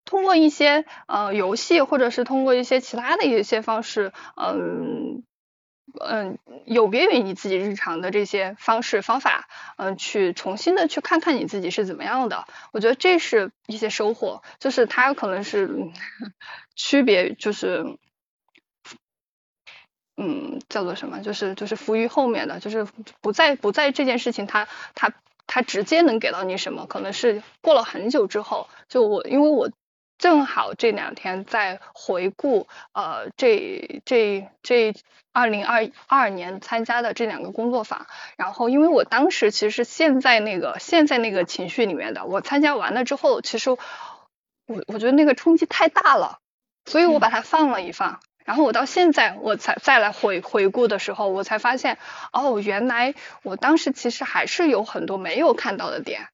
[0.06, 5.24] 通过一些呃游戏，或者是通过一些其他的一些方式，嗯。
[6.00, 12.46] 嗯，有别于你自己日常的这些方式方法，嗯，去重新的去看看你自己是怎么样的。
[12.74, 15.70] 我觉得这是一些收获，就是它可能是
[16.76, 17.98] 区别，就是
[20.18, 21.22] 嗯，叫做什么？
[21.22, 22.86] 就是就是浮于后面的，就是
[23.22, 25.14] 不在不在这件事情，它它
[25.48, 26.86] 它直接能给到你什么？
[26.86, 29.72] 可能是过了很久之后，就我因为我。
[30.18, 34.94] 正好这两天在回顾，呃，这这这
[35.32, 43.78] 二零二二年参加的这两个工作坊，然后因为我当时其实是现在那个陷在那个情绪里面的，我参加完了之后，其实我
[44.88, 46.40] 我觉得那个冲击太大了，
[46.86, 52.00] 所以我把它放了一放，然后我到现在我才再来回回顾的时候，我才发现，
[52.34, 53.14] 哦，原来
[53.44, 56.30] 我当时其实还是有很多没有看到的点。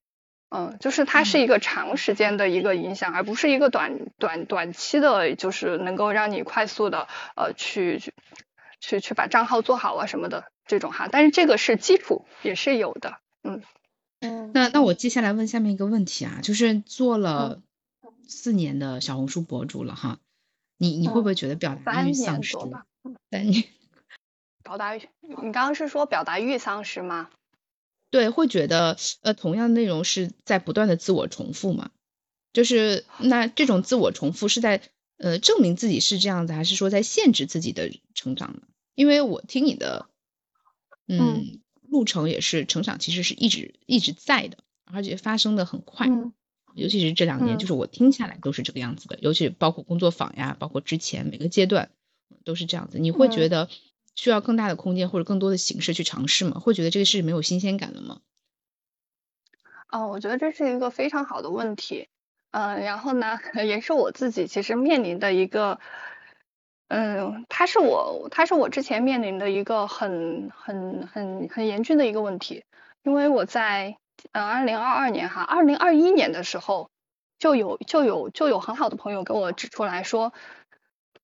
[0.56, 8.14] 嗯，就是它是一个长时间的一个影响，而不是一个短短短期的，就是能够让你快速的呃去去
[8.80, 11.10] 去去把账号做好啊什么的这种哈。
[11.12, 13.64] 但是这个是基础也是有的，嗯
[14.20, 14.52] 嗯。
[14.54, 17.64] 那那我接下来问下面一个问题啊，就是做了
[18.28, 20.20] 四年的小红书博主了哈，
[20.78, 22.56] 你你会不会觉得表达欲丧失？
[23.32, 23.64] 三年。
[24.64, 27.30] 表达欲，你刚刚是说表达欲丧失吗？
[28.14, 31.90] 对，会觉得呃，同样的内容是在不断的自我重复嘛？
[32.54, 34.84] 就是那这种自我重复是在
[35.18, 38.62] 呃证明自己是这样子，还是说在限制自己的成长呢？
[38.94, 40.06] 因为我听你的，
[41.08, 41.60] 嗯，
[41.90, 46.06] 路程也是成长，其实是一直一直在的，而且发生的很快，
[46.76, 51.90] 尤其是这两年，就是我听下来都是这个样子的，尤其包括工作坊呀，包括之前每个阶段
[52.46, 53.00] 都是这样子。
[53.00, 53.70] 你会觉得？
[54.16, 56.60] 需要更大的空间或者更多的形式去尝试吗？
[56.60, 58.20] 会觉得这个事没有新鲜感了吗？
[59.90, 62.08] 哦，我觉得这是一个非常好的问题。
[62.52, 65.80] 嗯，然后呢， 也是我自己其实面临的一个，
[66.88, 72.64] 嗯，它是我，它是我之前面临的一个很很很很严峻的一个问题。
[73.04, 73.98] 因为我在
[74.32, 76.90] 呃二零二二年哈，二零二一年的时候
[77.40, 80.34] 就有就有就有很好的朋友给我指出来说，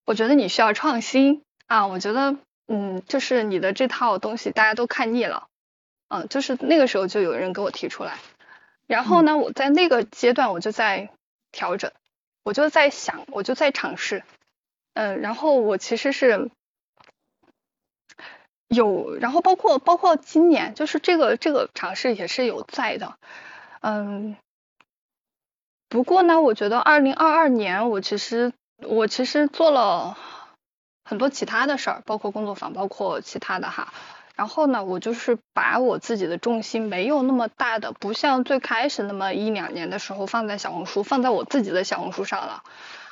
[0.06, 2.38] 我觉得你需要创新啊，我觉得。
[2.72, 5.48] 嗯，就是你的这套东西大家都看腻了，
[6.08, 8.20] 嗯，就是那个时候就有人给我提出来，
[8.86, 11.10] 然后呢，我在那个阶段我就在
[11.52, 11.92] 调整，
[12.44, 14.22] 我就在想，我就在尝试，
[14.94, 16.52] 嗯，然后我其实是
[18.68, 23.18] 有，然后包括包括今年，就是这个这个尝试也是有在的，
[23.82, 24.38] 嗯，
[25.88, 28.54] 不过呢，我觉得二零二二年我其实
[28.84, 30.16] 我其实做了。
[31.10, 33.92] 很多其他的事儿，包括工作坊，包括其他的哈。
[34.36, 42.62] 然后呢，我就是把我自己的重心没有那么大的，不像最开始那么一两年的时候放在小红书，放在我自己的小红书上了。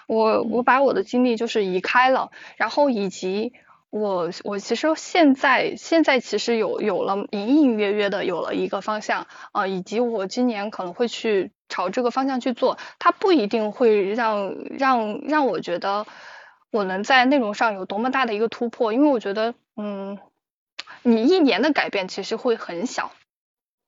[0.05, 3.53] 我我把我的精力就是移开了，然后以及
[3.89, 16.05] 我我其实现在现在其实有有了隐隐约约的有了一个方向啊，以及我今年可能会去朝这个方向去做，它不一定会让让让我觉得。
[16.71, 18.93] 我能在内容上有多么大的一个突破？
[18.93, 20.17] 因为我觉得，嗯，
[21.01, 23.11] 你一年的改变其实会很小，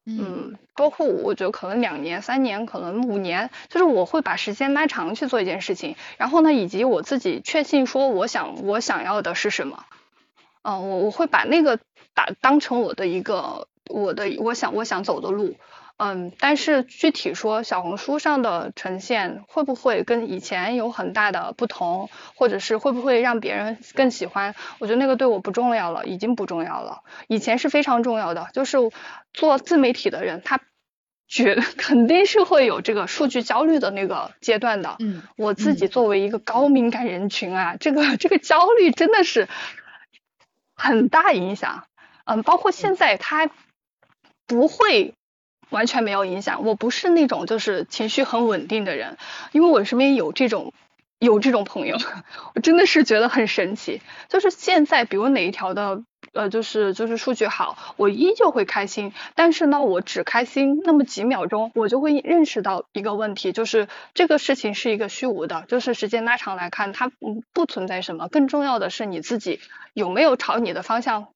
[0.05, 5.95] 嗯，包括我觉得可能两年、三年，可能五年，就是我会把时间拉长去做一件事情。
[6.17, 9.85] 然后呢，以及我自己确信说，我想我想要的是什么，
[10.61, 11.79] 嗯，我我会把那个
[12.13, 15.55] 打当成我的一个我的我想我想走的路。
[16.01, 24.55] 嗯，但是具体说小红书上的呈现会不会跟以前有很大的不同，或者是会不会让别人更喜欢？
[24.79, 27.03] 我觉得那个对我不重要了，已经不重要了。
[27.27, 28.77] 以前是非常重要的，就是
[29.33, 30.61] 做自媒体的人，他
[31.27, 34.95] 绝 肯定是会有这个数据焦虑的那个阶段的。
[34.99, 39.49] 嗯，我自己作为一个高敏感人群啊，这个这个焦虑真的是
[40.75, 41.83] 很大影响。
[42.23, 43.49] 嗯，包括现在他
[44.47, 45.13] 不会。
[45.69, 46.65] 完全没有影响。
[46.65, 49.17] 我不是那种就是情绪很稳定的人，
[49.51, 50.73] 因为我身边有这种
[51.19, 51.97] 有这种朋友，
[52.55, 54.01] 我真的是觉得很神奇。
[54.27, 56.03] 就是现在，比如哪一条的
[56.33, 59.13] 呃，就是就是数据好，我依旧会开心。
[59.35, 67.11] 但是呢，我只开心那么几秒钟，我就会认识到一个问题，就是这个事情是一个虚无的，就是时间拉长来看，它
[67.53, 68.27] 不存在什么。
[68.27, 69.59] 更重要的是你自己
[69.93, 71.27] 有没有朝你的方向。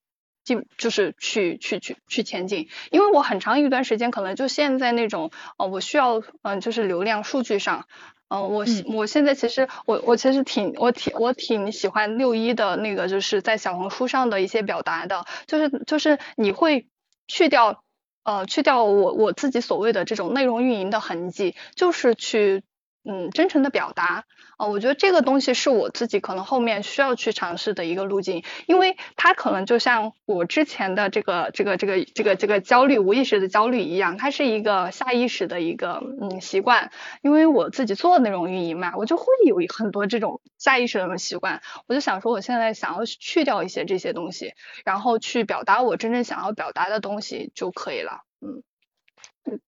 [0.43, 7.87] 进就是去去去去前进，因为我很长一段时间可能就现在那种，呃，我需要嗯，就是流量数据上，
[8.27, 16.87] 嗯，我我现在其实我我其实挺我挺我挺喜欢六一的那个，就是在小红书上的一些表达的，就是就是你会
[17.27, 17.83] 去掉
[18.23, 22.63] 呃去掉我我自己所谓的这种内容运营的痕迹，就是去
[23.03, 24.25] 嗯，真诚的表达。
[24.57, 36.91] 啊，我觉得这个东西是我自己可能后面需要去尝试的一个路径，因为它可能就像我之前的这个这个这个这个这个焦虑无意识的焦虑一样，它是一个下意识的一个嗯习惯，
[37.23, 44.53] 因为我自己做内容运营嘛，我就会有很多这种下意识的习惯，我就想说我现在想要去掉一些这些东西，
[44.85, 48.61] 然后去表达我真正想要表达的东西就可以了，嗯，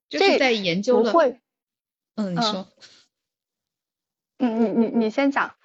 [0.09, 1.39] 就是在研究不会，
[2.15, 2.51] 嗯，你说。
[2.53, 2.65] 嗯，
[4.47, 5.55] 你你你先讲，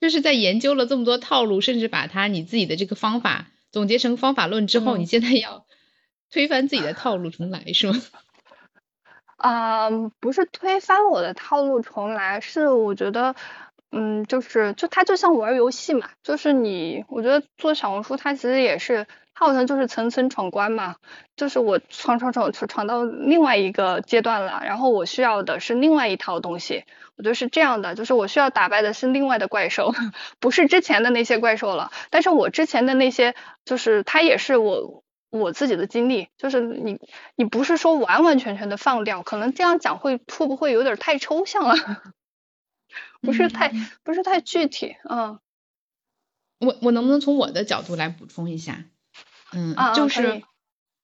[0.00, 5.66] 就是在研究了这么多套路，甚至把它你自己的这个方法总结成方法论之后，你现在要
[6.30, 7.94] 推翻自己的套路重来是吗？
[9.36, 9.90] 啊，
[10.20, 13.34] 不是推翻我的套路重来，是我觉得，
[13.92, 19.06] 嗯，就是就它就像玩游戏嘛，就是你，我觉得做小红书它其实也是。
[19.34, 20.96] 它好像就是层层闯关嘛，
[21.36, 26.84] 就是我闯闯闯闯到另外一个阶段了，然后我需要的是另外一套东西，
[27.16, 29.94] 我觉得是这样的，就是我需要打败的是另外的怪兽，
[30.38, 31.90] 不是之前的那些怪兽了。
[32.10, 33.34] 但是我之前的那些，
[33.64, 37.00] 就是它也是我我自己的经历，就是你
[37.34, 41.74] 你不是说完完全全的放掉，可能这样讲会会不会有点太抽象了？
[43.20, 43.72] 不是太
[44.02, 45.38] 不是太具体，嗯。
[46.58, 48.84] 我我能不能从我的角度来补充一下？
[49.52, 50.44] 嗯，就是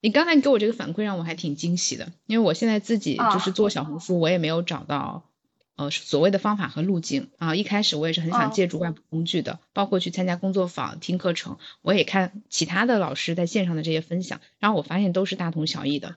[0.00, 5.24] 你刚才给我这个反馈让我还挺惊喜的，因为我现在自己就是做小红书，我也没有找到
[5.74, 7.56] 呃所谓的方法和路径啊。
[7.56, 16.14] 一开始我也是很想借助外部工具的，包括去参加工作坊、听课程，我也看其他的老师在线上的这些分享，然后我发现都是大同小异的。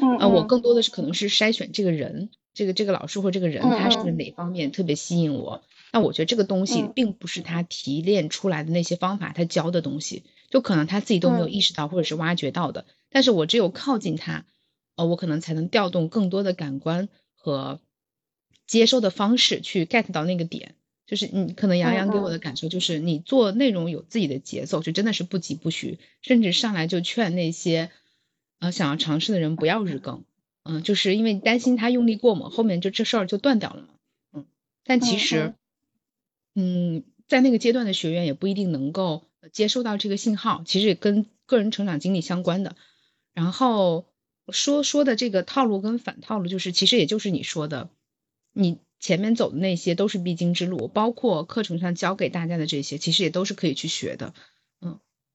[0.00, 5.62] 嗯，我更多的是可能是筛选这个人，这个这个老师或这个人他是哪方面特别吸引我。
[5.92, 10.22] 那我觉得这个东西并不是他提炼出来的那些方法，他教的东西。
[10.50, 14.46] 就可能他自己都没有意识到或者是挖掘到的，但是我只有靠近他，
[14.94, 17.80] 呃，我可能才能调动更多的感官和
[18.64, 20.76] 接收的方式去 get 到那个点。
[21.06, 27.90] 就是你可能杨洋给我的感受就是，你做内容有自己的节奏，就真的是不急不徐，甚至上来就劝那些
[28.60, 30.24] 呃想要尝试的人不要日更，
[30.64, 33.88] 嗯，就是因为担心他用力过猛，后面就这事儿就断掉了嘛，
[34.32, 34.46] 嗯，
[34.84, 35.54] 但其实，
[36.54, 39.24] 嗯，在那个阶段的学员也不一定能够。
[39.52, 42.76] 接收到这个信号，其实也跟个人成长经历相关的。
[43.34, 44.06] 然后
[44.48, 47.90] 说说的这个套路跟反套路，就是其实也就是你说的，
[48.54, 54.32] 你前面走的那些都是必经之路，包括课程上教给大家的这些，其实也都是可以去学的。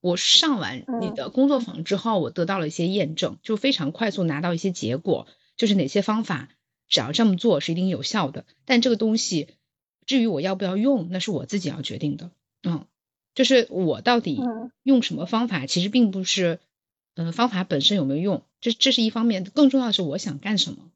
[0.00, 5.26] 嗯，我上完你的工作坊之后，我得到了一些验证，就非常快速拿到一些结果，
[5.56, 6.48] 就是哪些方法
[6.88, 8.44] 只要这么做是一定有效的。
[8.64, 9.48] 但这个东西
[10.06, 12.30] 至于我要不要用，那是我自己要决定的。
[12.62, 12.86] 嗯。
[13.32, 14.42] 就是我到底
[14.82, 16.58] 用什么方法，其实并不是，
[17.14, 20.90] 嗯，方法本身有没有用，这这是一方面，更重要的是我想干什么。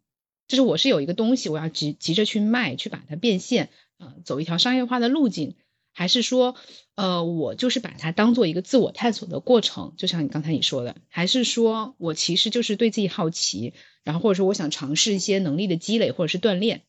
[0.49, 5.55] 就是我是有一个东西，我要急急着去卖，去把它变现，嗯，走一条商业化的路径，
[5.95, 6.55] 还是说，
[6.97, 13.73] 呃，我就是把它当做一个自我探索的过程，就像你刚才你说的，还是说我其实就是对自己好奇，
[14.03, 16.83] 然后或者说我想尝试一些能力的积累或者是锻炼，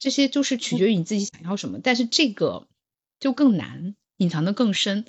[0.00, 2.66] 这些就是取决于你自己想要什么，但是这个
[3.20, 3.94] 就更难。
[4.18, 5.04] 隐藏的更深，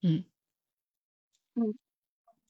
[0.00, 0.24] 嗯，
[1.54, 1.74] 嗯，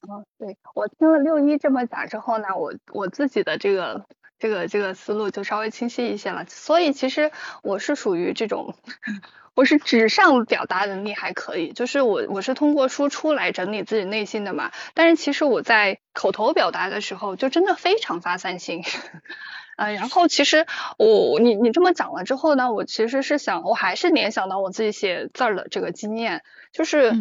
[0.02, 4.06] 哦，对我听了六一这么讲之后呢，我我自己的这个
[4.38, 6.46] 这个这个思路就稍微清晰一些了。
[6.46, 7.32] 所以其实
[7.64, 8.76] 我是属于这种，
[9.54, 14.72] 我是纸上表达能力还可以，就是我我是通过输出来整理自己内心的嘛。
[14.94, 18.82] 但是其实我在口头表达的时候，就真的非常发散性。
[19.76, 20.66] 嗯， 然后其实
[20.98, 26.42] 我你你这么讲了之后呢，我其实是想，我还是联想到我自己写字儿的这个经验，
[26.72, 27.12] 就是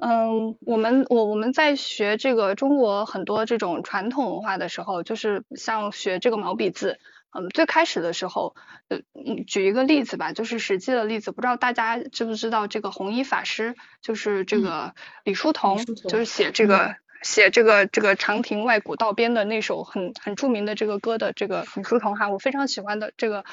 [0.00, 7.00] 嗯，我们我我们在学这个中国很多这种传统文化的时候，就是像学这个毛笔字，
[7.30, 8.54] 嗯，最开始的时候，
[8.88, 8.98] 呃，
[9.46, 16.96] 举一个例子吧，就是实际的例子，不知道大家知不知道这个弘一法师，就是这个李叔同，就是写这个。
[17.20, 23.44] 写这个这个长亭外古道边的那首很很著名的这个歌的这个李叔同哈，我非常喜欢的这个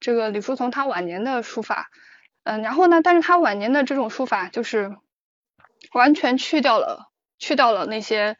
[0.00, 1.88] 这个李叔同他晚年的书法，
[2.42, 4.96] 嗯，然后呢，但是他晚年的这种书法就是
[5.92, 8.36] 完全去掉了去掉了那些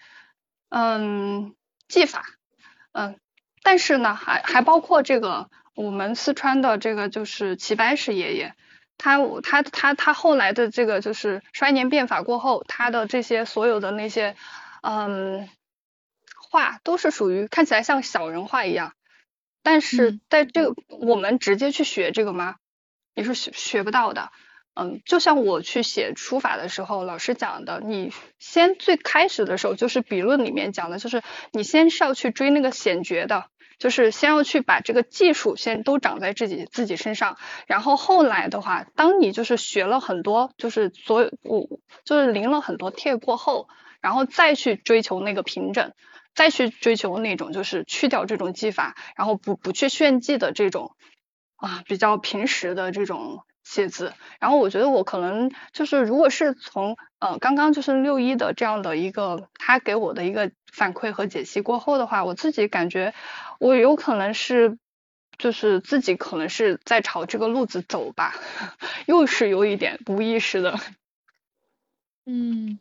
[0.69, 1.55] 嗯
[1.87, 2.25] 技法，
[2.91, 3.21] 嗯，
[3.63, 8.55] 但是呢还还包括这个我们四川的这个就是齐白石爷爷，
[8.99, 14.37] 他他他他后来的这个就是衰年变法过后，他的这些所有的那些。
[14.85, 15.49] 嗯，
[16.51, 18.95] 画都是属于看起来像小人画一样，
[19.63, 22.57] 但是在这个我们直接去学这个吗？
[23.15, 24.33] 你是学学不到的。
[24.75, 33.45] 嗯，就像我去写书法的时候，老师讲的，你先最开始的时候就是笔论里面讲的，就是你先是要去追那个显绝的。
[33.83, 43.67] 就是先要去把这个技术先都长在自己自己身上，然后后来的话，当你就是学了很多，就是所有我就是临了很多帖过后，
[44.01, 45.95] 然后再去追求那个平整，
[46.33, 50.95] 再去追求那种就是去掉这种技法，然后不不去炫技的这种
[51.57, 53.43] 啊比较平时的这种。
[53.73, 63.15] 写字，然后我觉得我可能就是，如果是从呃刚刚就是六一的这样的一个他给我的一个反馈和解析过后的话，我自己感觉
[63.59, 64.77] 我有可能是
[65.39, 68.35] 就是自己可能是在朝这个路子走吧，
[69.09, 70.79] 又是有一点无意识的。
[72.27, 72.79] 嗯，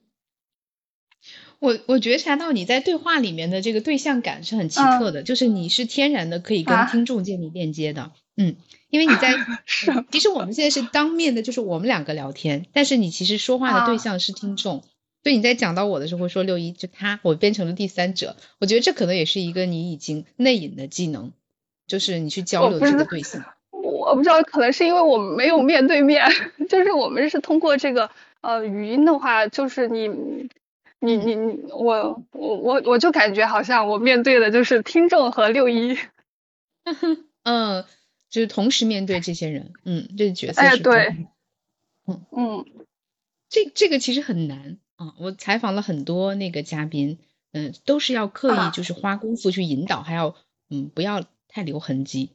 [1.62, 8.58] 我我觉察到你在对话里面的这个对象感是很奇特的，就是你是天然的可以跟听众建立链接的，嗯。
[8.90, 9.34] 因为你在
[9.64, 14.84] 是，其实我们现在是当面的，就是我们两个聊天，但是你其实说话的对象是听众，
[15.24, 21.32] 所以你在讲到我的时候会说六一就他，我变成了第三者，我觉得这可能也是一个你已经内隐的技能，
[21.88, 23.46] 就是你去交流这个对象。
[23.72, 26.28] 我不知道，可能是因为我们没有面对面，
[26.68, 28.10] 就是我们是通过这个
[28.42, 30.10] 呃语音的话，就是你
[31.02, 35.98] 你你你我我我我就感觉好像我面对的就是听众和六一。
[37.44, 37.86] 嗯。
[38.30, 41.28] 就是同时面对这些人，嗯，这个角色是，对，
[42.08, 42.66] 嗯嗯，
[43.50, 45.14] 这这个其实很难啊。
[45.20, 47.20] 我采访了很多那个嘉宾，
[47.52, 50.34] 嗯，都是要刻意就是花功夫去引导，还要
[50.70, 52.32] 嗯不要太留痕迹，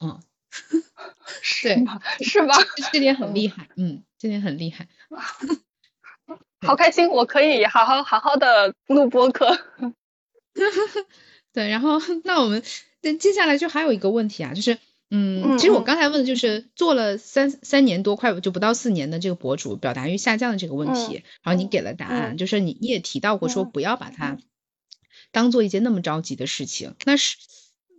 [0.00, 0.22] 嗯，
[1.42, 2.00] 是吗？
[2.20, 2.54] 是吗？
[2.90, 4.88] 这点很厉害，嗯，这点很厉害，
[6.66, 9.58] 好开心，我可以好好好好的录播客，
[11.54, 12.62] 对，然后那我们
[13.00, 14.78] 那接下来就还有一个问题啊，就是。
[15.08, 24.36] 嗯，其实我刚才问的就是做了三三年多，快就不到四年的这个博主表达欲下降的这个问题，然后你给了答案，就是你你也提到过说不要把它
[25.30, 27.36] 当做一件那么着急的事情，那是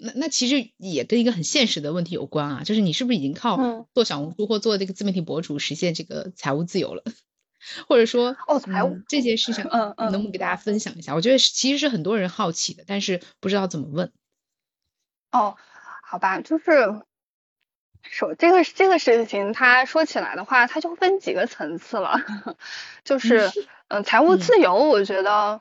[0.01, 7.05] 那那其实也跟一个很现实的问题有关啊，就是你是不是已经靠做小红书或做这个自媒体博主实现这个财务自由了，
[7.87, 11.13] 或者说哦财务这件事情，嗯嗯，能不能给大家分享一下？
[11.15, 14.11] 我觉得其实是很多人好奇的，但是不知道怎么问。
[15.31, 15.55] 哦。
[16.09, 17.01] 好吧，就是
[18.01, 22.21] 首这个这个事情，它说起来的话，它就分几个层次了。
[23.03, 23.51] 就是
[23.89, 25.59] 嗯，财务自由，我觉得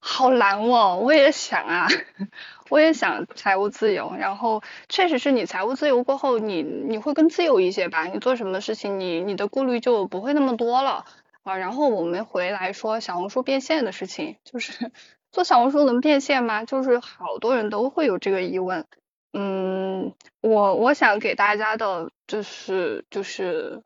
[0.00, 0.98] 好难哦。
[1.02, 1.86] 我也想啊，
[2.70, 4.14] 我也想财务自由。
[4.18, 8.06] 然后确实是你财务自由过后，你你会更自由一些吧？
[8.06, 11.04] 你做什么事情，你你的顾虑就不会那么多了
[11.42, 11.56] 啊。
[11.56, 14.90] 然后我们回来说小红书变现的事情，就是
[15.30, 16.64] 做小红书能变现吗？
[16.64, 18.86] 就是好多人都会有这个疑问。
[19.32, 23.82] 嗯，我我想给大家的就是就是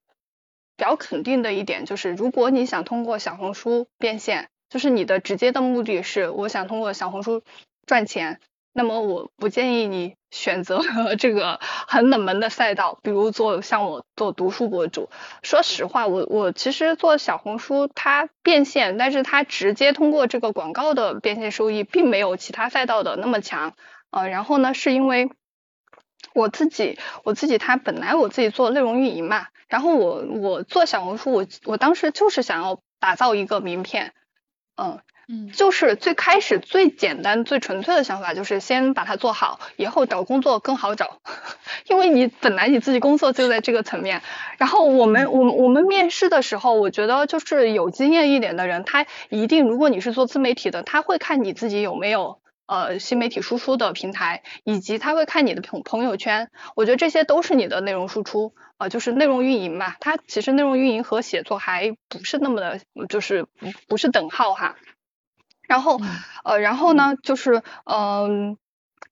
[0.77, 7.45] 比较肯定的一点就是，如果你想通过小红书变现，就是你的直接的目的是我想通过小红书
[7.87, 8.41] 赚钱，
[8.73, 10.83] 那么我不建议你选择
[11.17, 15.11] 这个很冷门的赛道，比如做像我做读书博主。
[15.45, 23.77] 说实话，我我其实做小红书它变现，但是它直接通过这个广告的变现收益，并没有其他赛道的那么强。
[24.11, 25.31] 呃，然后呢，是因为
[26.33, 34.13] 我自己，我自己他本来我自己做内容运营嘛，然后我我做小红书，我我当时就是想要打造一个名片，
[34.77, 41.19] 嗯嗯，就是最开始最简单最纯粹的想法就是先把它做好，以后找工作更好找，
[41.89, 44.21] 因为你本来你自己工作就在这个层面，
[44.59, 52.39] 然后我们我们我们面试的时候，我觉得就是有经验一点的人，他一定如果你是做自媒体的，他会看你自己有没有。
[52.67, 59.97] 呃，新媒体输出的平台，以及他会看你的朋朋友圈，我觉得这些都是你的内容输出，呃，就是内容运营嘛。
[60.01, 64.77] 它其实内容运营和写作还不是那么的，就是不不是等号哈。
[65.69, 66.01] 然后，
[66.45, 68.57] 呃，然后呢，就是嗯。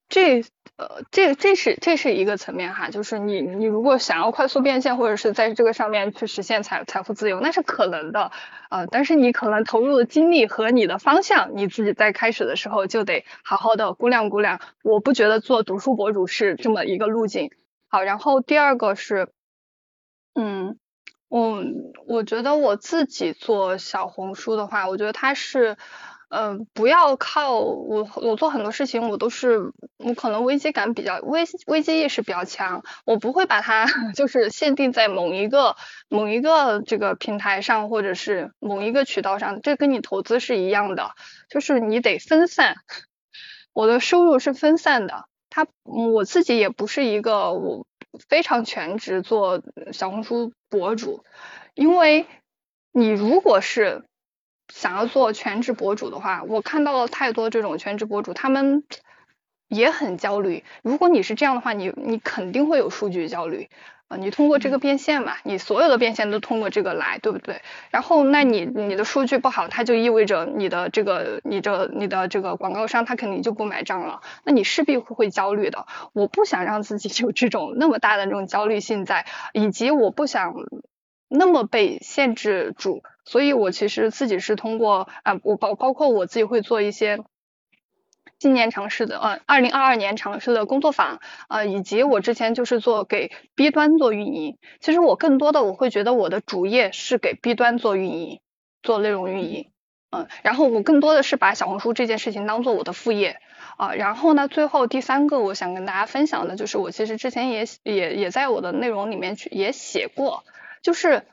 [0.09, 0.45] 这
[0.79, 8.33] 呃，这这是这是一个层面哈，就是你你如果想要快速变现，或者是在这个上面去实现财财富自由，那是可能的
[8.71, 14.61] 呃，但是你可能投入的精力和你的方向，你自己在开始的时候就得好好的估量估量。
[14.83, 17.51] 我不觉得做读书博主是这么一个路径。
[17.87, 19.29] 好，然后第二个是，
[20.35, 20.79] 嗯，
[21.29, 21.63] 我
[22.07, 25.77] 我觉得我自己做小红书的话，我觉得它是。
[26.35, 33.85] 嗯，不要靠我，我做很多事情，我都是我可能危机感比较危危机意识比较强，我不会把它
[34.17, 35.77] 就是限定在某一个
[36.09, 41.11] 某一个这个平台上，或者是某一个渠道上，这跟你投资是一样的，
[41.51, 42.77] 就是你得分散，
[43.75, 47.87] 我的收入是分散的，他我自己也不是一个我
[48.31, 49.61] 非常全职做
[49.93, 51.25] 小红书博主，
[51.75, 52.25] 因为
[52.91, 54.05] 你如果是。
[54.75, 58.85] 想要做全职博主的话，我看到了太多这种全职博主，他们
[59.69, 60.65] 也很焦虑。
[60.83, 63.69] 如果你是这样的话，你你肯定会有数据焦虑
[64.09, 64.17] 啊。
[64.17, 67.61] 你通过这个变现嘛，你所有的变现都通过这个来，对不对？
[67.91, 75.87] 然后，那你你的数据不好，它就意味着你的这个你的你的这个广告商他肯定就不买账了，那你势必会会焦虑的。
[76.15, 80.55] 我不想让自己 有这种那么大的这种焦虑性在，以及我不想
[81.35, 87.25] 那么被限制住，所以我其实自己是通过啊，我包包括我自己会做一些。
[88.39, 94.59] 今年尝试的，呃，二零二二年尝试的工作坊，呃，以及我之前就是做给 B 端做运营。
[94.81, 98.41] 其实我更多的我会觉得我的主业是给 B 端做运营，
[98.83, 99.71] 做内容运营，
[100.11, 103.39] 嗯，然后我更多的是把小红书这件事情当做我的副业，
[103.77, 110.43] 啊，然后呢，最后第三个我想跟大家分享的就是我其实之前也也也在我的内容里面去也写过，
[110.83, 111.25] 就是。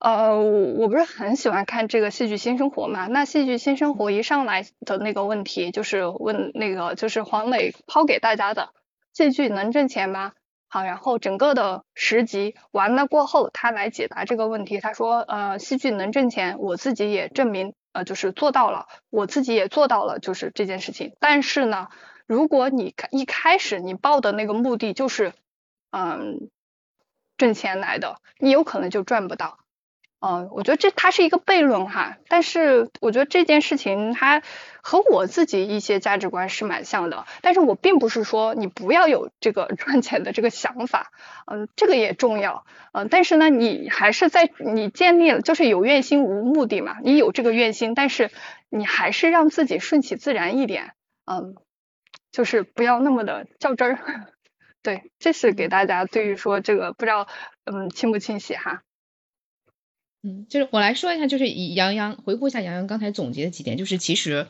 [0.00, 3.08] 呃，我不是很喜欢看这个戏剧新生活嘛？
[3.08, 8.70] 那戏剧新生活一上来的那个问题就是问那个就是黄磊抛给大家的
[9.12, 10.34] 戏剧能挣钱吗？
[10.68, 14.78] 好，然后整个的十集完了过后，他来解答这个问题。
[14.78, 21.16] 他说，呃，戏剧能挣钱，我自己也证明，呃，就是做到了，我自己也做到了，就是这件事情。
[21.18, 21.88] 但是呢，
[22.28, 25.32] 如果你一开始你报的那个目的就是，
[25.90, 26.50] 嗯，
[27.38, 29.58] 挣钱来的，你有可能就赚不到。
[30.20, 34.42] 嗯，我觉得这它是一个悖论哈，但是我觉得这件事情它
[34.82, 41.12] 和我自己一些价值观是蛮像的，但是我并不是说你不要有这个 赚钱的这个想法，
[41.46, 48.32] 嗯，这个也重要，嗯，但是呢，你还是在你建立了就是有愿心无目的嘛，你有这个愿心，但是
[48.68, 50.94] 你还是让自己顺其自然一点，
[51.26, 51.54] 嗯，
[52.32, 54.32] 就是不要那么的较真儿，
[54.82, 57.28] 对，这是给大家对于说这个不知道
[57.64, 58.82] 嗯清不清晰哈。
[60.22, 64.48] 嗯，就是我来说一下，就是以杨洋回顾一下杨洋刚才总结的几点，就是其实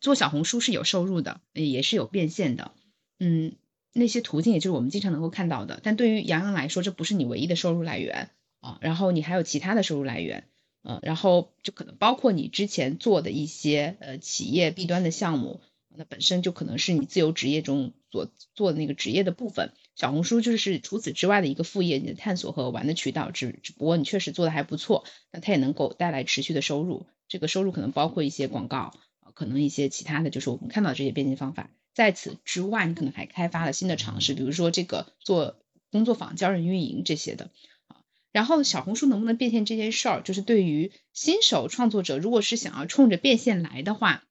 [0.00, 2.70] 做小红书是有收入的，也是有变现的，
[3.18, 3.56] 嗯，
[3.92, 5.80] 那些途径也就是我们经常能够看到的。
[5.82, 8.30] 但对于杨洋来说，这不是你唯一的收入来源
[8.60, 10.44] 啊，然后你还有其他的收入来源，
[10.84, 15.60] 嗯，然后就可能包括你之前做的一些呃企业弊端的项目，
[15.98, 19.72] 那本身就可能是你自由职业中所做的那个职业的部分。
[19.96, 27.08] 小红书就是除此之外的一个副业，你的探索和玩的渠道，只只不过你确实做的还不错，那它也能够带来持续的收入。
[27.26, 28.94] 这个收入可能包括一些广告，
[29.34, 31.68] 可能一些其他的就是我们看到这些变现方法。
[31.94, 35.58] 在此之外，你可能还开发了新的尝试，比如说这个做
[35.90, 37.50] 工作坊教人运营这些的
[37.88, 37.96] 啊。
[38.30, 44.22] 然后小红书能不能变现这件事儿，就是对于新手创作者，如果是想要冲着变现来的话。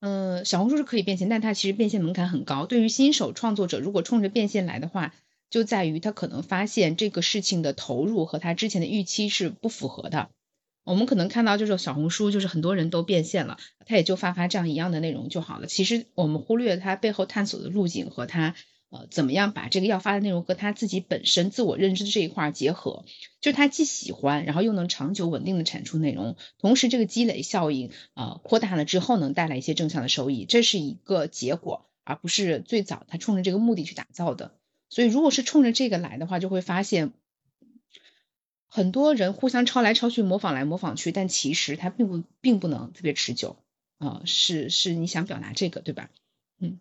[0.00, 2.66] 嗯，小红书是可以变现，但它其实变现门槛很高。
[2.66, 5.12] 对于新手创作者，如果冲着变现来的话，
[5.50, 10.30] 就在于他可能发现这个事情的投入和他之前的预期是不符合的。
[10.84, 15.66] 我们可能看到就是小红书，就是很多人都变现了，他也就发发这样一样的内容就好了。
[15.66, 18.54] 其实我们忽略他背后探索的路径和他。
[18.90, 23.04] 呃，怎么样把这个要发的内容和他自己本身自我认知的这一块结合？
[23.40, 34.52] 就是他既喜欢，然后又能长久稳定的产出内容，同时这个积累效应啊扩大了之后，能带来一些正向的收益，这是一个结果，而不是最早他冲着这个目的去打造的。
[34.88, 37.12] 所以，如果是冲着这个来的话，就会发现
[38.68, 43.58] 很多人互相抄来抄去，模仿来模仿去，但其实它并不并不能特别持久
[43.98, 44.22] 啊。
[44.24, 46.08] 是是，你想表达这个对吧？
[46.58, 46.80] 嗯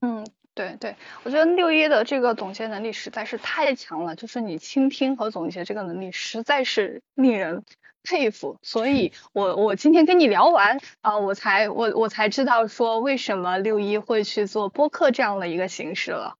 [0.00, 0.24] 嗯。
[0.58, 7.62] 对对，我觉得六一的这个总结能力实在是太强了，就是你倾听和总结这个能力实在是令人
[8.02, 8.56] 佩服。
[8.62, 16.34] 所以， 我我今天跟你聊完啊，我才我我才知道说为什么六一会去做播客这样的一个形式了。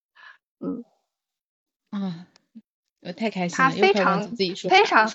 [0.59, 0.85] 嗯，
[1.91, 2.27] 啊，
[3.03, 5.13] 我太开心了，他非常非常。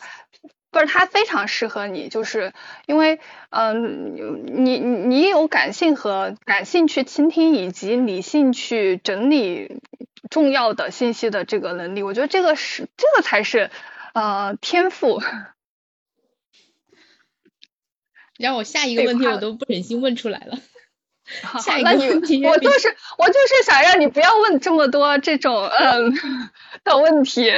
[0.74, 2.52] 不是，它非常适合你，就是
[2.88, 3.20] 因为，
[3.52, 4.16] 嗯，
[4.66, 9.80] 你你有感性和感性去倾听，以及理性去整理
[10.30, 13.70] 重要的信息的这个能力，我觉得这个是这个才是
[14.14, 15.22] 呃天赋。
[18.40, 20.58] 让我下一个问题我都不忍心问出来了。
[21.62, 26.14] 下一个问题，我就是我就是想让你不要问这么多这种嗯
[26.84, 27.50] 的问题，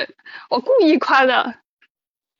[0.49, 1.55] 我故意夸的。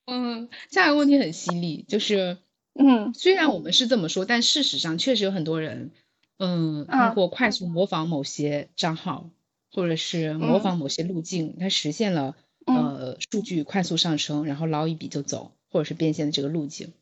[0.06, 2.38] 嗯，下一个问题很犀利，就是，
[2.74, 5.90] 嗯，虽然我们是这么说，但事实上确实有很多人，
[6.38, 9.28] 嗯，通过快速模仿某些账号，
[9.72, 16.92] 或者是模仿某些路径，他实现了呃数据快速上升，然后捞一笔就走，或者是变现的这个路径，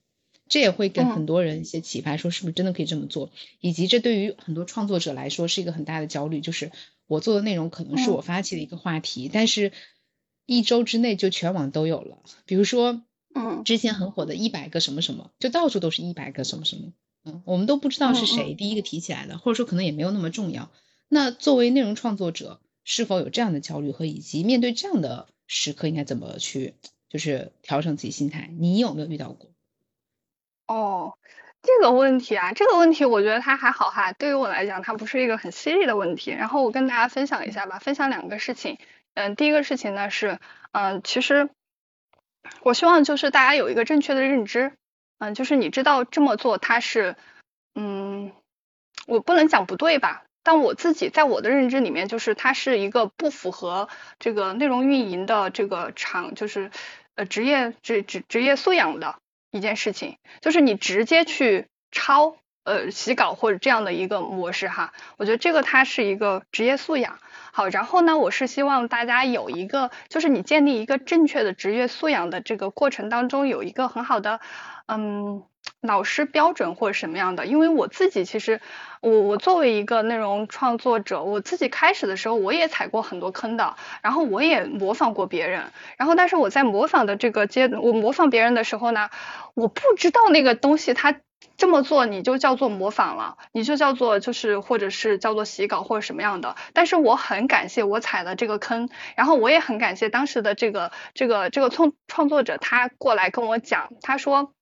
[0.49, 6.73] 这也会给很多人一些启发，说是不是真的可以这么做，以及这对于很多创作者来说是一个很大的焦虑，就是
[7.07, 9.73] 我做的内容可能是我发起的一个话题，但是。
[10.47, 13.03] 一周之内就全网都有了，比如说，
[13.35, 16.93] 嗯，之前很火的一百个什么什么，就到处都是一百个什么什么，
[17.25, 20.71] 嗯，我们都不知道是谁第一个提起来的，或者说可能也没有那么重要。
[21.09, 26.75] 那作为内容创作者，是否有这样的焦虑和以及面对这样的时刻应该怎么去
[27.09, 28.51] 就是调整自己心态？
[28.59, 29.51] 你有没有遇到过？
[30.67, 31.15] 哦，
[31.63, 36.31] 这个问题啊，这个问题我觉得它还好哈，对于我来讲，它不是一个很犀利的问题。
[36.31, 38.79] 然后我跟大家分享一下吧，分享两个事情。
[39.15, 40.39] 嗯，第一个事情呢是，
[40.73, 41.49] 嗯，其实
[42.63, 44.73] 我希望就是大家有一个正确的认知，
[45.19, 47.17] 嗯，就是你知道这么做它是，
[47.75, 48.33] 嗯，
[49.07, 50.25] 我不能讲不对吧？
[50.43, 53.89] 但我自己在我的认知里面，就是它是一个不符合
[54.19, 56.71] 这个内容运营的这个场，就是
[57.15, 59.17] 呃职业职职职业素养的。
[59.51, 67.19] 一件事情就是你直接去抄呃洗稿或者这样的一个模式哈，我觉得这个它是一个职业素养。
[67.53, 74.41] 好，然后呢，我是希望大家有一个就是你建立一个正确的职业素养的这个过程当中有一个很好的
[74.87, 75.45] 嗯。
[75.81, 77.45] 老师标准或者什么样的？
[77.47, 78.61] 因为我自己其实，
[79.01, 89.11] 我我作为一个内容创作者，我自己开始的时候我也踩过很多坑的，然后我也模仿过别人，然后但是我在模仿的这个阶，我模仿别人的时候呢，
[89.55, 91.17] 我不知道那个东西它
[91.57, 96.57] 这么做你就叫做模仿了，你就叫做就是或者是叫做洗稿或者什么样的。
[96.73, 104.53] 但是我很感谢我踩了这个坑，然后我也很感谢当时的这个这个这个创创作者他过来跟我讲，他说。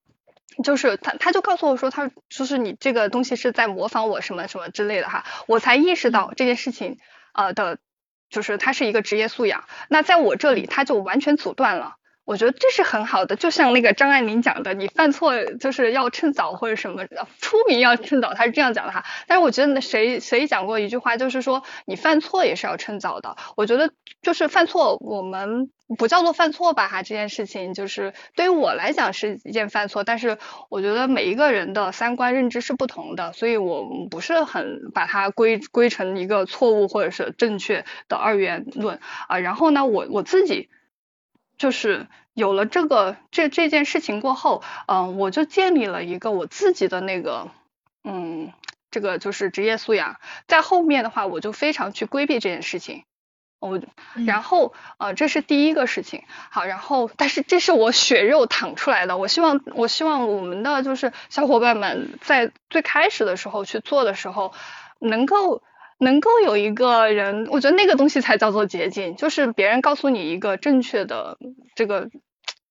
[0.62, 6.98] 就是他，他就告诉我说，他就是你这个东西是在模仿我什么什么之类的哈，我才意识到这件事情
[7.32, 7.78] 呃的，
[8.28, 9.64] 就是它是一个职业素养。
[9.88, 11.96] 那在我这里，他就完全阻断了。
[12.24, 17.04] 我觉得这是很好的，就像那个张爱玲讲的，你犯错就是要趁早或者什么，
[17.40, 19.04] 出名要趁早，他是这样讲的哈。
[19.26, 23.36] 但是我觉得谁谁讲过一句话，就是说你犯错也是要趁早的。
[23.56, 23.90] 我觉得
[24.22, 30.38] 就是犯错，我们不叫做犯错吧哈，这件事情就是对于我来讲是一件犯错，但是
[30.68, 39.38] 我觉得每一个人的三观认知是不同的，所以我不是很把它归归成一个错误或者是正确的二元论啊。
[39.40, 40.68] 然后呢，我我自己。
[41.62, 47.52] 就是有了这个这这件事情过后，嗯，我就建立了一个我自己的那个，
[48.02, 48.52] 嗯，
[48.90, 50.16] 这个就是职业素养。
[50.48, 53.04] 在后面的话，我就非常去规避这件事情。
[53.60, 53.80] 我
[54.26, 56.24] 然后呃，这是第一个事情。
[56.50, 59.16] 好，然后但是这是我血肉淌出来的。
[59.16, 64.52] 我希望我希望我们的就是小伙伴们在最开始的时候去做的时候，
[64.98, 65.62] 能够。
[66.02, 71.38] 能够有一个人，我觉得那个东西才叫做捷径，就是别人告诉你一个正确的
[71.76, 72.10] 这个，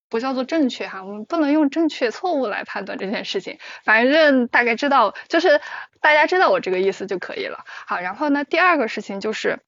[0.10, 5.62] 不叫做正确哈，我们不能用正确错误来判断这件事情，反正大概知道，就是
[6.02, 7.64] 大家知道我这个意思就可以了。
[7.88, 9.60] 好，然后呢，第二个事情就是，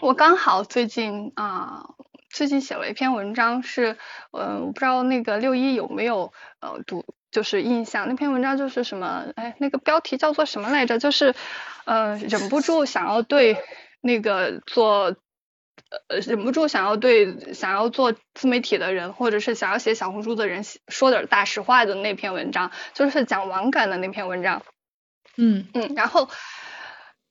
[0.00, 1.90] 我刚好最近啊，
[2.30, 3.96] 最近写了一篇文章，是
[4.32, 7.04] 嗯，我不知道那个六一有没有呃读。
[7.32, 10.98] 就是印象那篇文章就是什么，哎，那个标题叫做什么来着？
[10.98, 11.34] 就是，
[11.86, 13.56] 呃，忍不住想要对
[14.02, 15.16] 那个做，
[16.08, 24.62] 呃，忍不住想要对想要做自媒体的人，或者是想要写小红书的人说点大实话的那篇文章，就是讲网感的那篇文章。
[25.38, 26.28] 嗯嗯，然后，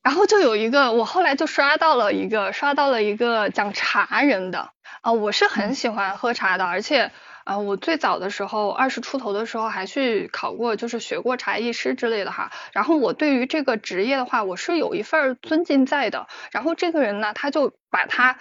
[0.02, 4.72] 然后就有一个，我后来就刷到了一个，刷到了一个讲茶人的
[5.02, 7.11] 啊，我是很喜欢喝茶的，而且。
[7.43, 12.51] 啊，我最早的时候，二十出头的时候还去考过，就是学过茶艺师之类的哈。
[12.72, 16.27] 然后我对于这个职业的话，我是有一份尊敬在的。
[16.51, 18.38] 然后这个人呢，他就把他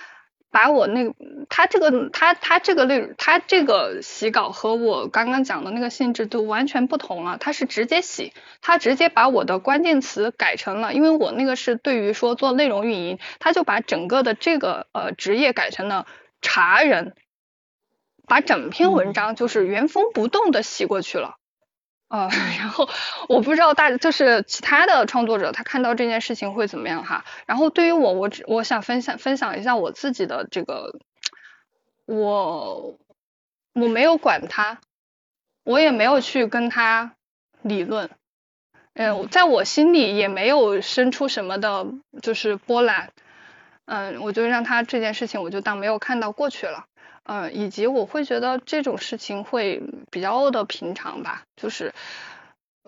[0.50, 1.14] 把我那
[1.48, 7.38] 他这个他他这个类他这个洗稿和我刚刚讲的那个性质都完全不同了。
[7.38, 16.06] 他是直接洗，他直接把我的关键词改成了，因为我那个是对于说做内容运营，他就把整个的这个呃职业改成了
[16.42, 17.14] 茶人。
[18.30, 21.34] 把整篇文章就是原封不动的洗过去了，
[22.06, 22.28] 呃，
[22.60, 22.88] 然后
[23.28, 27.24] 我不知道大就是其他的创作者他看到这件事情会怎么样哈。
[27.46, 31.00] 然后对于我，我只我想分享分享一下我自己的这个，
[32.06, 32.96] 我
[33.74, 34.78] 我没有管他，
[35.64, 37.16] 我也没有去跟他
[37.62, 38.10] 理论，
[38.94, 41.84] 嗯，在我心里也没有生出什么的，
[42.22, 43.10] 就是波澜，
[43.86, 46.84] 嗯，我就让他这件事情我就当没有看到过去了。
[47.32, 49.80] 嗯，以及我会觉得这种事情会
[50.10, 51.94] 比较的平常吧，就是，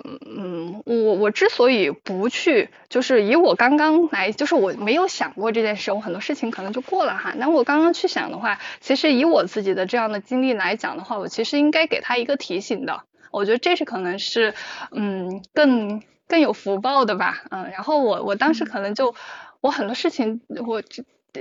[0.02, 7.32] 嗯嗯，我我之所以不去，就是以我刚刚来，就是我没有想过这件事，我很多事情可能就过了哈。
[7.36, 13.04] 那我刚刚去想的话，其实以我自己的这样的经历来讲的话，我其实应该给他一个提醒的。
[13.30, 14.54] 我觉得这是可能是，
[14.90, 17.70] 嗯，更更有福报的吧，嗯。
[17.70, 19.14] 然后我我当时可能就，
[19.60, 20.82] 我很多事情我。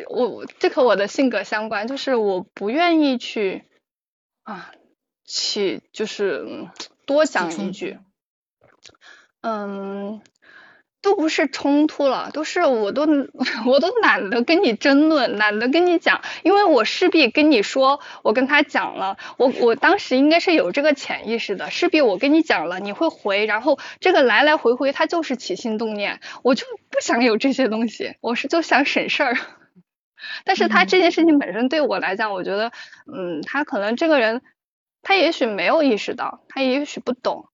[0.10, 3.66] 我这和我的性格相关，就是我不愿意去
[4.44, 4.72] 啊，
[5.26, 6.68] 去就是
[7.06, 8.00] 多讲一句，
[9.42, 10.22] 嗯，
[11.02, 13.06] 都不是冲突了，都是我都
[13.68, 29.38] 我都懒得跟你争论，懒得跟你讲，因为我势必跟你说，我跟他讲了，我我当时应该是有这个潜意识的，势必我跟你讲了，你会回，然后这个来来回回，他就是起心动念，我就不想有这些东西，我是就想省事儿。
[30.46, 32.72] 但是他这件事情本身对我来讲，我觉得，
[33.12, 34.42] 嗯，他可能这个人，
[35.02, 37.48] 他也许没有意识到，他也许不懂。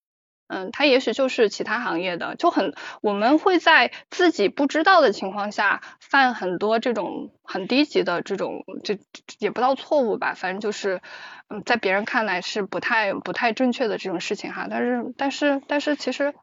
[0.50, 8.98] 嗯，他也许就是其他行业的，就很我们会在自己不知道的情况下犯很多这种很低级的这种，这
[9.40, 11.02] 也不知道错误吧，反正就是
[11.50, 16.34] 嗯，在别人看来是不太不太正确的这种事情哈，但是但是但是其实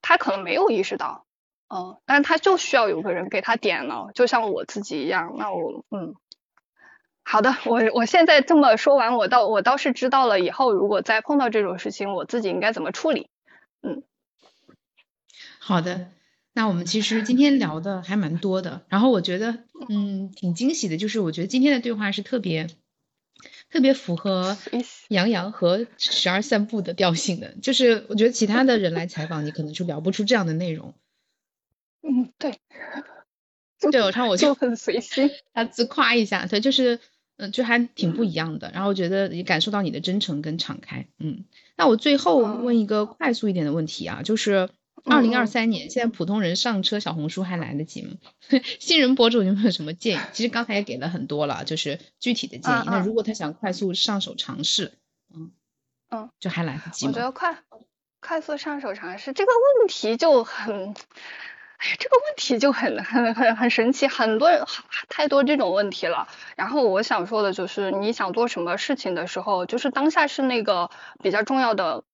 [0.00, 1.25] 他可能没有意识到，
[1.68, 6.14] 嗯，但是他就需要有个人给他点了，就像我自己一样，那我嗯。
[7.28, 13.28] 好的，我我现在这么说完，我倒我倒是知道了以后如果再碰到这种事情，我自己应该怎么处理。
[13.82, 14.04] 嗯，
[15.58, 16.12] 好的，
[16.52, 22.68] 那我们其实今天聊的还蛮多的，然后我觉得嗯挺惊喜的，就是我觉得今天的对话是特别
[23.70, 24.56] 特别符合
[25.08, 30.94] 杨洋和十二散步的调性的，就是我觉得其他的人来采访你可能就聊不出这样的内容。
[32.06, 32.58] 嗯，对，
[33.90, 37.00] 对我唱我就很随心， 他自夸一下，他就是。
[37.38, 41.06] 嗯，就还挺不一样的，然后我觉得也感受到你的真诚跟敞开。
[41.18, 41.44] 嗯，
[41.76, 44.70] 那我最后问一个快速一点的问题啊，就是
[45.04, 48.14] 二零二三年，现在普通人上车小红书还来得及吗？
[48.80, 50.20] 新人博主有没有什么建议？
[50.32, 52.84] 其实刚才也给了很多了，就是具体的建议。
[52.86, 54.92] 那如果他想快速上手尝试，
[55.34, 55.50] 嗯
[56.08, 57.12] 嗯，就还来得及吗？
[57.14, 57.58] 我觉得快
[58.20, 60.94] 快速上手尝试这个问题就很。
[61.78, 64.64] 哎呀，这个问题就很很很很神奇，很多人
[65.08, 66.28] 太多这种问题了。
[66.56, 70.90] 然后我想说的就是，你想做什么事情的时候，就是当下是那个
[71.22, 72.04] 比较重要的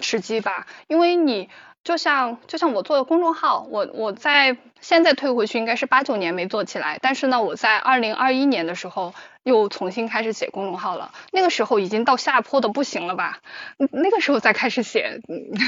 [0.00, 1.48] 时机吧，因为你。
[1.84, 11.12] 就像就像我做的公众号，我我在现在退回去应该是八九年没做起来，但是呢，我在二零二一年的时候又重新开始写公众号了。
[11.30, 13.40] 那个时候已经到下坡的不行了吧？
[13.76, 15.20] 那个时候再开始写，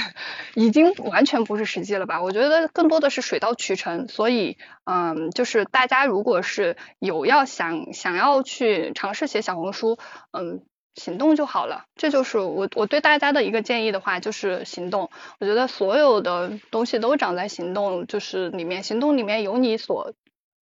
[0.56, 2.22] 已经完全不是实际了吧？
[2.22, 4.08] 我觉得更多的是水到渠成。
[4.08, 9.98] 所以，嗯，就是大家如果是有要想想要去尝试写小红书，
[10.32, 10.62] 嗯。
[10.96, 15.10] 行动就好了，这就是我我对大家的一个建议的话，就是行动。
[15.38, 20.14] 我觉得所有的东西都长在行动，就是里面行动里面有你所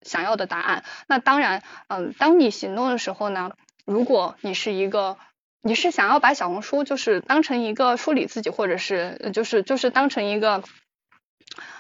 [0.02, 0.85] 想要的答案。
[1.06, 3.52] 那当然，嗯，当你行动的时候呢，
[3.86, 5.16] 如果你是一个，
[5.62, 10.62] 你是想要把小红书就是当成一个梳理自己，或者是就是就是当成一个。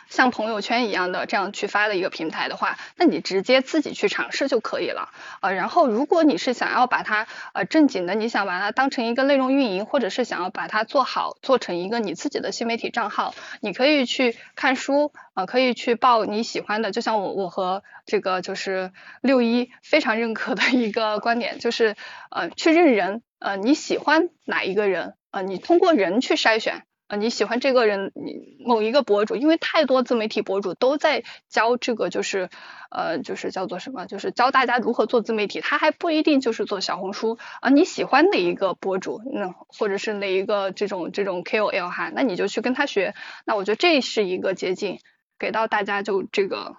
[0.08, 5.10] 像朋友圈一样的这样去发的一个平台的话，那你直接自己去尝试就可以了。
[5.40, 16.90] 呃，然后如果你是想要把它呃正经的，你想把它当成一个内容运营，或者是想要把它做好，做成一个你自己的新媒体账号，你可以去看书，呃，可以去报你喜欢的。
[16.90, 21.96] 就像我我和这个就是六一非常认可的一个观点，就是
[22.30, 26.84] 呃去认人，呃你喜欢哪一个人，呃你通过人去筛选。
[27.14, 32.50] 呃，你喜欢这个人，你某一个博主，因为太多自媒体博主都在教这个，就是
[32.90, 37.70] 呃，就是叫做什么，就是教大家如何做自媒体，他还不一定就是做小红书啊。
[37.70, 43.14] 你喜欢哪一个博主，那或者是哪一个这种这种 KOL 哈，那你就去跟他学。
[43.46, 44.98] 那我觉得这是一个捷径，
[45.38, 46.76] 给到大家就这个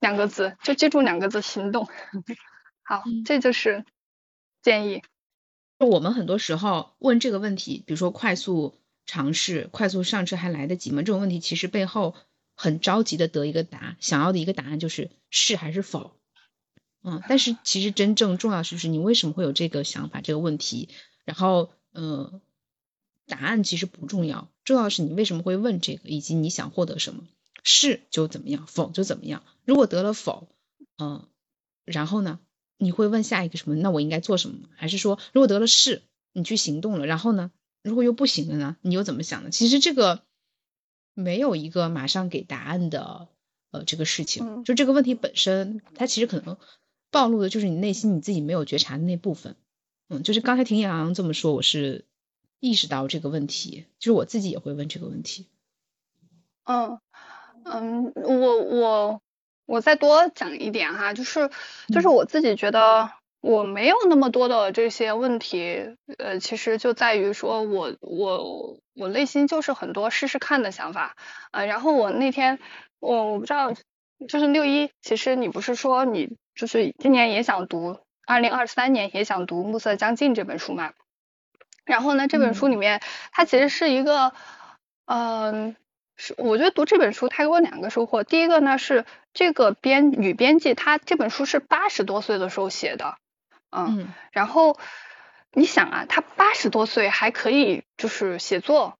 [0.00, 1.86] 两个字，就记住两个字：行动。
[2.82, 3.84] 好，这就是
[4.60, 5.04] 建议。
[5.78, 8.80] 我们很多时候问这个问题，比如说快速。
[9.06, 11.02] 尝试快速上车还来得及吗？
[11.02, 12.14] 这种问题其实背后
[12.54, 16.12] 很着急的得一个答，想要的一个答案就是是还是否。
[17.02, 20.88] 嗯，但是其实真正重要的是你为什么会有这个想法这个问题，
[21.24, 22.40] 然后嗯，
[23.26, 27.22] 答案其实不重要，重要的是你为什么会问这个，以及你想获得什么。
[27.62, 29.44] 是就怎么样，否就怎么样。
[29.64, 30.48] 如果得了否，
[30.98, 31.28] 嗯，
[31.84, 32.40] 然后呢，
[32.76, 33.76] 你会问下一个什么？
[33.76, 34.68] 那我应该做什么？
[34.76, 36.02] 还是说如果得了是，
[36.32, 37.52] 你去行动了，然后呢？
[37.86, 38.76] 如果又不行了呢？
[38.82, 39.50] 你又怎么想呢？
[39.50, 40.22] 其实这个
[41.14, 43.28] 没有一个马上给答案的
[43.70, 46.58] 呃这个事情，就这个问题本身，它其实可能
[47.12, 49.54] 暴露的就是你内心你自己没有觉察的那部分。
[50.08, 52.04] 嗯，就是刚才听杨洋这么说，我是
[52.58, 55.46] 意识到这个问题，就是我自己也会问这个问题。
[56.64, 56.98] 嗯
[57.62, 59.22] 嗯，我我
[59.64, 61.50] 我再多讲一点哈，就是
[61.88, 63.12] 就是我自己觉得。
[63.46, 71.16] 我没有那么多的这些问题，呃，其实就在于说我我我内心就是很多试试看的想法，
[71.52, 72.58] 呃，然后我那天
[72.98, 73.72] 我我不知道，
[74.26, 80.92] 就是六一，其实你不是说你就是今年也想读，二零二三年也想读《暮色将近》这本书嘛？
[81.84, 83.00] 然后呢，这本书里面
[83.30, 84.32] 它其实是一个，
[85.04, 85.76] 嗯，
[86.16, 93.16] 是我觉得读这本书它给我两个收获，第一个呢是这个编女编辑她这本书是八十多岁的时候写的，
[93.76, 94.78] 嗯，然后
[95.52, 98.96] 你想啊，他八十多岁还可以就是写作，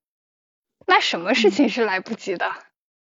[0.86, 2.52] 那什么事情是来不及的？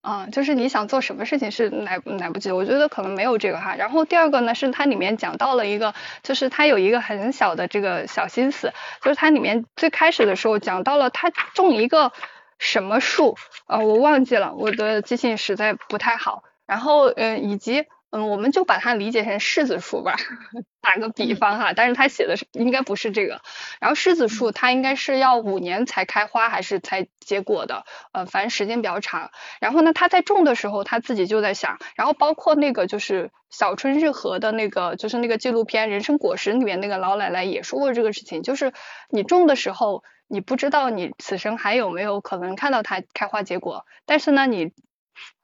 [0.00, 3.74] 啊，就是你想做什么事情是来来不及，我觉得可能没有这个哈。
[3.74, 8.72] 然后第二个呢，是它里面讲到了一个，就是它有一个很小的这个小心思，
[9.02, 12.12] 就是它里面最开始的时候讲到了他种一个
[12.58, 13.36] 什么树，
[13.66, 16.44] 呃，我忘记了，我的记性实在不太好。
[16.66, 17.84] 然后呃，以及。
[18.12, 20.16] 嗯，我们就把它理解成柿子树吧，
[20.82, 23.40] 打个比方哈，但是他写的是应该不是这个。
[23.80, 29.30] 然后柿子树它应该是要五年才开花还是才结果的，呃，反正时间比较长。
[29.60, 38.72] 然后呢，他在种的时候他自己就在想，然后包括那个就是小春日和的那个就是那个纪录片《人生果实》里面那个老奶奶也说过这个事情，就是
[39.08, 44.72] 你种的时候你不知道你此生还有没有可能看到它开花结果，但是呢你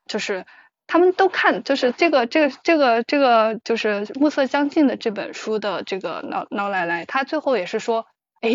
[0.07, 0.45] 就是。
[0.87, 8.07] 他们都看，就是这个这个这个这个，就是暮色将近的这本书的这个老老奶奶，她最后也是说，
[8.41, 8.51] 哎，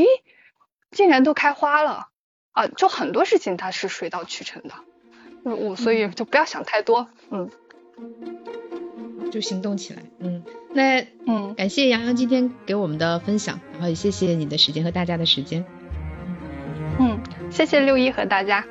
[0.91, 2.07] 竟然都开花了。
[2.53, 2.67] 啊！
[2.67, 4.73] 就很多事情它是水到渠成的，
[5.45, 7.49] 我所以就不要想太多，嗯，
[9.31, 10.43] 就行动起来，嗯，
[10.73, 15.63] 那嗯，感谢洋洋今天给我们的分享，然后也谢谢你的时间和大家的时间，
[16.99, 18.65] 嗯，谢谢六一和大家。